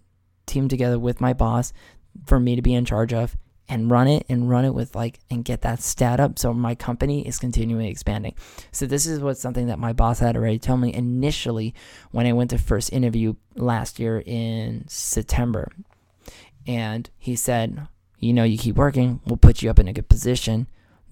team 0.46 0.68
together 0.68 0.98
with 0.98 1.20
my 1.20 1.34
boss 1.34 1.74
for 2.24 2.40
me 2.40 2.56
to 2.56 2.62
be 2.62 2.72
in 2.72 2.86
charge 2.86 3.12
of 3.12 3.36
and 3.68 3.90
run 3.90 4.08
it 4.08 4.26
and 4.28 4.50
run 4.50 4.64
it 4.64 4.74
with 4.74 4.94
like 4.94 5.18
and 5.30 5.44
get 5.44 5.62
that 5.62 5.80
stat 5.80 6.20
up. 6.20 6.38
So 6.38 6.52
my 6.52 6.74
company 6.74 7.26
is 7.26 7.38
continually 7.38 7.88
expanding. 7.88 8.34
So 8.70 8.86
this 8.86 9.06
is 9.06 9.20
what 9.20 9.38
something 9.38 9.66
that 9.68 9.78
my 9.78 9.92
boss 9.92 10.18
had 10.18 10.36
already 10.36 10.58
told 10.58 10.80
me 10.80 10.92
initially 10.92 11.74
when 12.10 12.26
i 12.26 12.32
went 12.32 12.50
to 12.50 12.58
first 12.58 12.92
interview 12.92 13.34
last 13.54 13.98
year 13.98 14.22
in 14.24 14.84
september. 14.88 15.70
And 16.66 17.08
he 17.18 17.36
said 17.36 17.88
you 18.18 18.32
know 18.32 18.44
you 18.44 18.58
keep 18.58 18.76
working. 18.76 19.20
We'll 19.26 19.36
put 19.36 19.62
you 19.62 19.70
up 19.70 19.78
in 19.78 19.88
a 19.88 19.92
good 19.92 20.08
position 20.08 20.68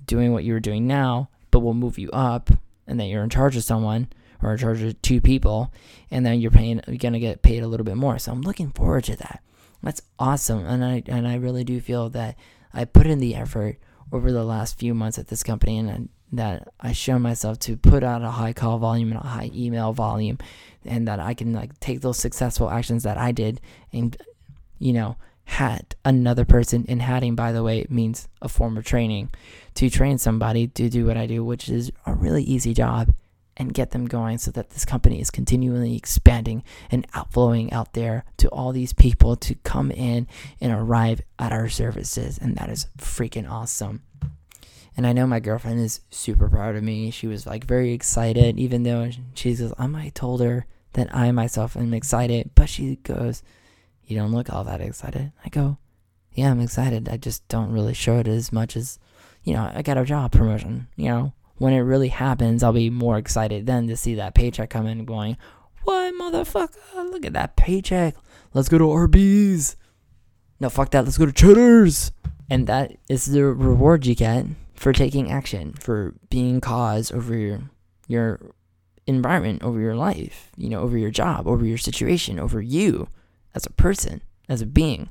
doing 0.06 0.32
what 0.32 0.44
you're 0.44 0.60
doing 0.60 0.86
now 0.86 1.28
but 1.50 1.60
we'll 1.60 1.74
move 1.74 1.98
you 1.98 2.10
up 2.10 2.50
and 2.86 2.98
then 2.98 3.08
you're 3.08 3.22
in 3.22 3.30
charge 3.30 3.56
of 3.56 3.64
someone 3.64 4.08
or 4.42 4.52
in 4.52 4.58
charge 4.58 4.82
of 4.82 5.00
two 5.02 5.20
people 5.20 5.72
and 6.10 6.24
then 6.24 6.40
you're 6.40 6.50
paying 6.50 6.80
you're 6.86 6.96
gonna 6.96 7.20
get 7.20 7.42
paid 7.42 7.62
a 7.62 7.68
little 7.68 7.84
bit 7.84 7.96
more. 7.96 8.18
So 8.18 8.32
i'm 8.32 8.42
looking 8.42 8.70
forward 8.70 9.04
to 9.04 9.16
that 9.16 9.42
that's 9.82 10.02
awesome, 10.18 10.64
and 10.66 10.84
I 10.84 11.02
and 11.06 11.26
I 11.26 11.36
really 11.36 11.64
do 11.64 11.80
feel 11.80 12.10
that 12.10 12.36
I 12.72 12.84
put 12.84 13.06
in 13.06 13.18
the 13.18 13.34
effort 13.34 13.78
over 14.12 14.32
the 14.32 14.44
last 14.44 14.78
few 14.78 14.94
months 14.94 15.18
at 15.18 15.28
this 15.28 15.42
company, 15.42 15.78
and 15.78 15.90
I, 15.90 16.00
that 16.32 16.68
I 16.80 16.92
show 16.92 17.18
myself 17.18 17.58
to 17.60 17.76
put 17.76 18.02
out 18.02 18.22
a 18.22 18.30
high 18.30 18.52
call 18.52 18.78
volume 18.78 19.12
and 19.12 19.20
a 19.20 19.26
high 19.26 19.50
email 19.54 19.92
volume, 19.92 20.38
and 20.84 21.08
that 21.08 21.20
I 21.20 21.34
can 21.34 21.52
like 21.52 21.78
take 21.80 22.00
those 22.00 22.18
successful 22.18 22.70
actions 22.70 23.02
that 23.04 23.18
I 23.18 23.32
did, 23.32 23.60
and 23.92 24.16
you 24.78 24.92
know 24.92 25.16
had 25.44 25.96
another 26.04 26.44
person 26.44 26.84
in 26.84 27.00
hatting 27.00 27.34
by 27.34 27.50
the 27.50 27.62
way 27.62 27.84
means 27.90 28.28
a 28.40 28.48
form 28.48 28.76
of 28.76 28.84
training 28.84 29.28
to 29.74 29.90
train 29.90 30.16
somebody 30.16 30.68
to 30.68 30.88
do 30.88 31.04
what 31.04 31.16
I 31.16 31.26
do 31.26 31.44
which 31.44 31.68
is 31.68 31.90
a 32.06 32.14
really 32.14 32.44
easy 32.44 32.72
job 32.72 33.12
and 33.60 33.74
get 33.74 33.90
them 33.90 34.06
going 34.06 34.38
so 34.38 34.50
that 34.50 34.70
this 34.70 34.86
company 34.86 35.20
is 35.20 35.30
continually 35.30 35.94
expanding 35.94 36.64
and 36.90 37.06
outflowing 37.12 37.70
out 37.74 37.92
there 37.92 38.24
to 38.38 38.48
all 38.48 38.72
these 38.72 38.94
people 38.94 39.36
to 39.36 39.54
come 39.56 39.90
in 39.90 40.26
and 40.62 40.72
arrive 40.72 41.20
at 41.38 41.52
our 41.52 41.68
services. 41.68 42.38
And 42.38 42.56
that 42.56 42.70
is 42.70 42.86
freaking 42.96 43.48
awesome. 43.48 44.02
And 44.96 45.06
I 45.06 45.12
know 45.12 45.26
my 45.26 45.40
girlfriend 45.40 45.78
is 45.78 46.00
super 46.08 46.48
proud 46.48 46.74
of 46.74 46.82
me. 46.82 47.10
She 47.10 47.26
was 47.26 47.46
like 47.46 47.64
very 47.64 47.92
excited, 47.92 48.58
even 48.58 48.82
though 48.82 49.10
she 49.34 49.54
says, 49.54 49.74
I 49.78 49.86
might 49.86 50.14
told 50.14 50.40
her 50.40 50.64
that 50.94 51.14
I 51.14 51.30
myself 51.30 51.76
am 51.76 51.92
excited, 51.92 52.50
but 52.54 52.70
she 52.70 52.96
goes, 52.96 53.42
You 54.06 54.16
don't 54.16 54.32
look 54.32 54.50
all 54.50 54.64
that 54.64 54.80
excited. 54.80 55.32
I 55.44 55.50
go, 55.50 55.76
Yeah, 56.32 56.50
I'm 56.50 56.60
excited. 56.60 57.10
I 57.10 57.18
just 57.18 57.46
don't 57.48 57.72
really 57.72 57.94
show 57.94 58.16
it 58.20 58.26
as 58.26 58.52
much 58.54 58.74
as, 58.74 58.98
you 59.44 59.52
know, 59.52 59.70
I 59.74 59.82
got 59.82 59.98
a 59.98 60.04
job 60.06 60.32
promotion. 60.32 60.88
You 60.96 61.08
know, 61.10 61.32
when 61.60 61.74
it 61.74 61.80
really 61.80 62.08
happens, 62.08 62.62
I'll 62.62 62.72
be 62.72 62.88
more 62.88 63.18
excited 63.18 63.66
then 63.66 63.86
to 63.88 63.96
see 63.96 64.14
that 64.14 64.34
paycheck 64.34 64.70
come 64.70 64.86
in 64.86 65.04
going, 65.04 65.36
What, 65.84 66.14
motherfucker? 66.14 67.12
Look 67.12 67.26
at 67.26 67.34
that 67.34 67.54
paycheck. 67.54 68.14
Let's 68.54 68.70
go 68.70 68.78
to 68.78 68.90
Arby's. 68.90 69.76
No, 70.58 70.70
fuck 70.70 70.90
that. 70.92 71.04
Let's 71.04 71.18
go 71.18 71.26
to 71.26 71.32
Cheddar's. 71.32 72.12
And 72.48 72.66
that 72.66 72.96
is 73.10 73.26
the 73.26 73.44
reward 73.44 74.06
you 74.06 74.14
get 74.14 74.46
for 74.74 74.94
taking 74.94 75.30
action, 75.30 75.74
for 75.74 76.14
being 76.30 76.62
cause 76.62 77.12
over 77.12 77.36
your 77.36 77.60
your 78.08 78.40
environment, 79.06 79.62
over 79.62 79.78
your 79.78 79.94
life, 79.94 80.50
you 80.56 80.70
know, 80.70 80.80
over 80.80 80.96
your 80.96 81.10
job, 81.10 81.46
over 81.46 81.66
your 81.66 81.78
situation, 81.78 82.40
over 82.40 82.62
you 82.62 83.08
as 83.54 83.66
a 83.66 83.70
person, 83.70 84.22
as 84.48 84.62
a 84.62 84.66
being. 84.66 85.10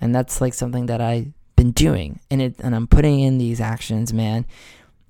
And 0.00 0.14
that's 0.14 0.40
like 0.40 0.54
something 0.54 0.86
that 0.86 1.02
I've 1.02 1.34
been 1.56 1.72
doing. 1.72 2.20
And 2.30 2.40
it 2.40 2.56
and 2.60 2.74
I'm 2.74 2.86
putting 2.86 3.20
in 3.20 3.36
these 3.36 3.60
actions, 3.60 4.14
man, 4.14 4.46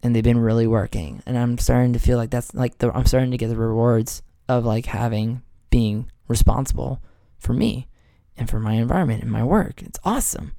and 0.05 0.15
they've 0.15 0.23
been 0.23 0.39
really 0.39 0.67
working. 0.67 1.23
And 1.27 1.37
I'm 1.37 1.57
starting 1.57 1.95
to 1.95 1.99
feel 1.99 2.19
like 2.19 2.31
that's 2.31 2.55
like 2.55 2.79
the 2.79 2.95
I'm 2.95 3.07
starting 3.07 3.31
to 3.31 3.39
get 3.39 3.49
the 3.49 3.57
rewards 3.57 4.23
of 4.49 4.65
like 4.65 4.87
having 4.87 5.43
being 5.71 6.11
responsible 6.29 7.03
for 7.39 7.55
me 7.55 7.89
and 8.37 8.49
for 8.49 8.61
my 8.61 8.75
environment 8.75 9.23
and 9.23 9.33
my 9.33 9.43
work. 9.43 9.83
It's 9.83 9.99
awesome. 10.05 10.53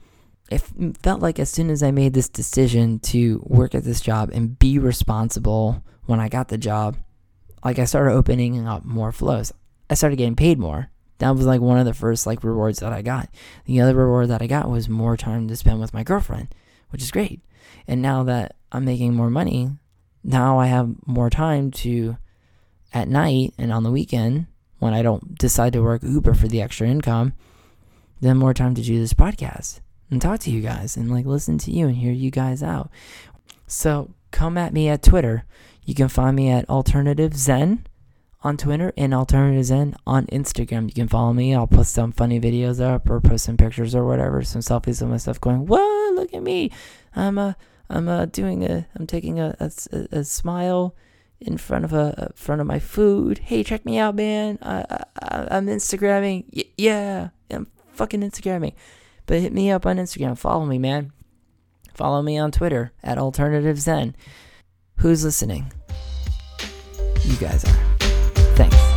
It 0.50 0.62
felt 1.02 1.22
like 1.22 1.40
as 1.40 1.50
soon 1.50 1.70
as 1.70 1.84
I 1.84 1.92
made 1.92 2.14
this 2.14 2.28
decision 2.28 3.00
to 3.00 3.42
work 3.46 3.76
at 3.76 3.84
this 3.84 4.02
job 4.02 4.32
and 4.34 4.58
be 4.58 4.80
responsible 4.80 5.84
when 6.06 6.20
I 6.20 6.28
got 6.28 6.48
the 6.48 6.58
job, 6.58 6.98
like 7.64 7.80
I 7.80 7.86
started 7.86 8.14
opening 8.14 8.68
up 8.68 8.84
more 8.84 9.12
flows. 9.12 9.54
I 9.90 9.94
started 9.94 10.18
getting 10.18 10.36
paid 10.36 10.60
more. 10.60 10.90
That 11.20 11.36
was 11.36 11.46
like 11.46 11.62
one 11.62 11.78
of 11.78 11.86
the 11.86 11.94
first 11.94 12.26
like 12.26 12.44
rewards 12.44 12.80
that 12.80 12.94
I 12.94 13.04
got. 13.04 13.30
The 13.66 13.80
other 13.82 13.96
reward 13.96 14.30
that 14.30 14.42
I 14.42 14.48
got 14.48 14.70
was 14.70 14.90
more 14.90 15.16
time 15.18 15.48
to 15.48 15.56
spend 15.56 15.80
with 15.80 15.94
my 15.94 16.04
girlfriend, 16.04 16.48
which 16.90 17.04
is 17.04 17.12
great. 17.12 17.42
And 17.88 18.02
now 18.02 18.24
that 18.24 18.56
I'm 18.76 18.86
making 18.86 19.14
more 19.14 19.30
money, 19.30 19.70
now 20.24 20.60
I 20.60 20.68
have 20.68 20.94
more 21.06 21.30
time 21.30 21.72
to 21.72 22.18
at 22.94 23.08
night 23.08 23.54
and 23.58 23.72
on 23.72 23.84
the 23.84 23.92
weekend 23.92 24.48
when 24.80 24.94
I 24.94 25.02
don't 25.02 25.38
decide 25.38 25.74
to 25.74 25.82
work 25.82 26.04
Uber 26.04 26.34
for 26.34 26.48
the 26.48 26.62
extra 26.62 26.88
income, 26.88 27.34
then 28.22 28.38
more 28.38 28.54
time 28.54 28.76
to 28.76 28.82
do 28.82 29.00
this 29.00 29.14
podcast 29.14 29.80
and 30.12 30.22
talk 30.22 30.40
to 30.42 30.52
you 30.52 30.62
guys 30.62 30.98
and 30.98 31.12
like 31.12 31.26
listen 31.26 31.58
to 31.60 31.72
you 31.72 31.88
and 31.88 31.96
hear 31.96 32.12
you 32.12 32.32
guys 32.32 32.62
out. 32.62 32.90
So 33.68 34.12
come 34.32 34.58
at 34.58 34.74
me 34.74 34.90
at 34.90 35.02
Twitter. 35.02 35.46
You 35.84 35.96
can 35.96 36.08
find 36.08 36.36
me 36.36 36.50
at 36.50 36.70
Alternative 36.70 37.34
Zen 37.34 37.86
on 38.44 38.58
Twitter 38.58 38.94
and 38.98 39.14
Alternative 39.14 39.66
Zen 39.66 39.96
on 40.06 40.26
Instagram. 40.28 40.88
You 40.88 40.94
can 40.94 41.08
follow 41.08 41.34
me. 41.34 41.56
I'll 41.56 41.68
post 41.68 41.94
some 41.94 42.12
funny 42.12 42.40
videos 42.40 42.82
up 42.82 43.10
or 43.10 43.22
post 43.22 43.46
some 43.46 43.58
pictures 43.58 43.96
or 43.96 44.06
whatever, 44.06 44.44
some 44.44 44.62
selfies 44.62 45.02
of 45.02 45.10
myself 45.10 45.40
going, 45.40 45.66
"Whoa, 45.66 46.12
look 46.14 46.34
at 46.34 46.44
me! 46.44 46.72
I'm 47.16 47.38
a, 47.38 47.56
I'm 47.90 48.08
a 48.08 48.26
doing 48.26 48.64
a, 48.64 48.88
I'm 48.96 49.08
taking 49.08 49.40
a, 49.40 49.56
a, 49.60 49.72
a 50.12 50.24
smile." 50.24 50.96
in 51.42 51.58
front 51.58 51.86
of 51.86 51.94
a 51.94 52.32
front 52.36 52.62
of 52.62 52.68
my 52.68 52.80
food. 52.80 53.40
Hey, 53.40 53.64
check 53.64 53.86
me 53.86 53.98
out, 53.98 54.16
man. 54.16 54.58
I, 54.62 55.04
I 55.22 55.48
I'm 55.52 55.68
Instagramming. 55.68 56.46
Y- 56.56 56.72
yeah, 56.78 57.30
I'm 57.52 57.68
fucking 57.94 58.22
Instagramming. 58.22 58.74
But 59.26 59.42
hit 59.42 59.54
me 59.54 59.72
up 59.72 59.86
on 59.86 59.98
Instagram. 59.98 60.38
Follow 60.38 60.66
me, 60.66 60.78
man. 60.78 61.12
Follow 61.94 62.22
me 62.22 62.38
on 62.38 62.52
Twitter 62.52 62.92
at 63.04 63.18
Alternative 63.18 63.80
Zen. 63.80 64.16
Who's 64.98 65.24
listening? 65.24 65.72
You 67.24 67.36
guys 67.38 67.66
are. 67.66 67.98
Thanks. 68.56 68.95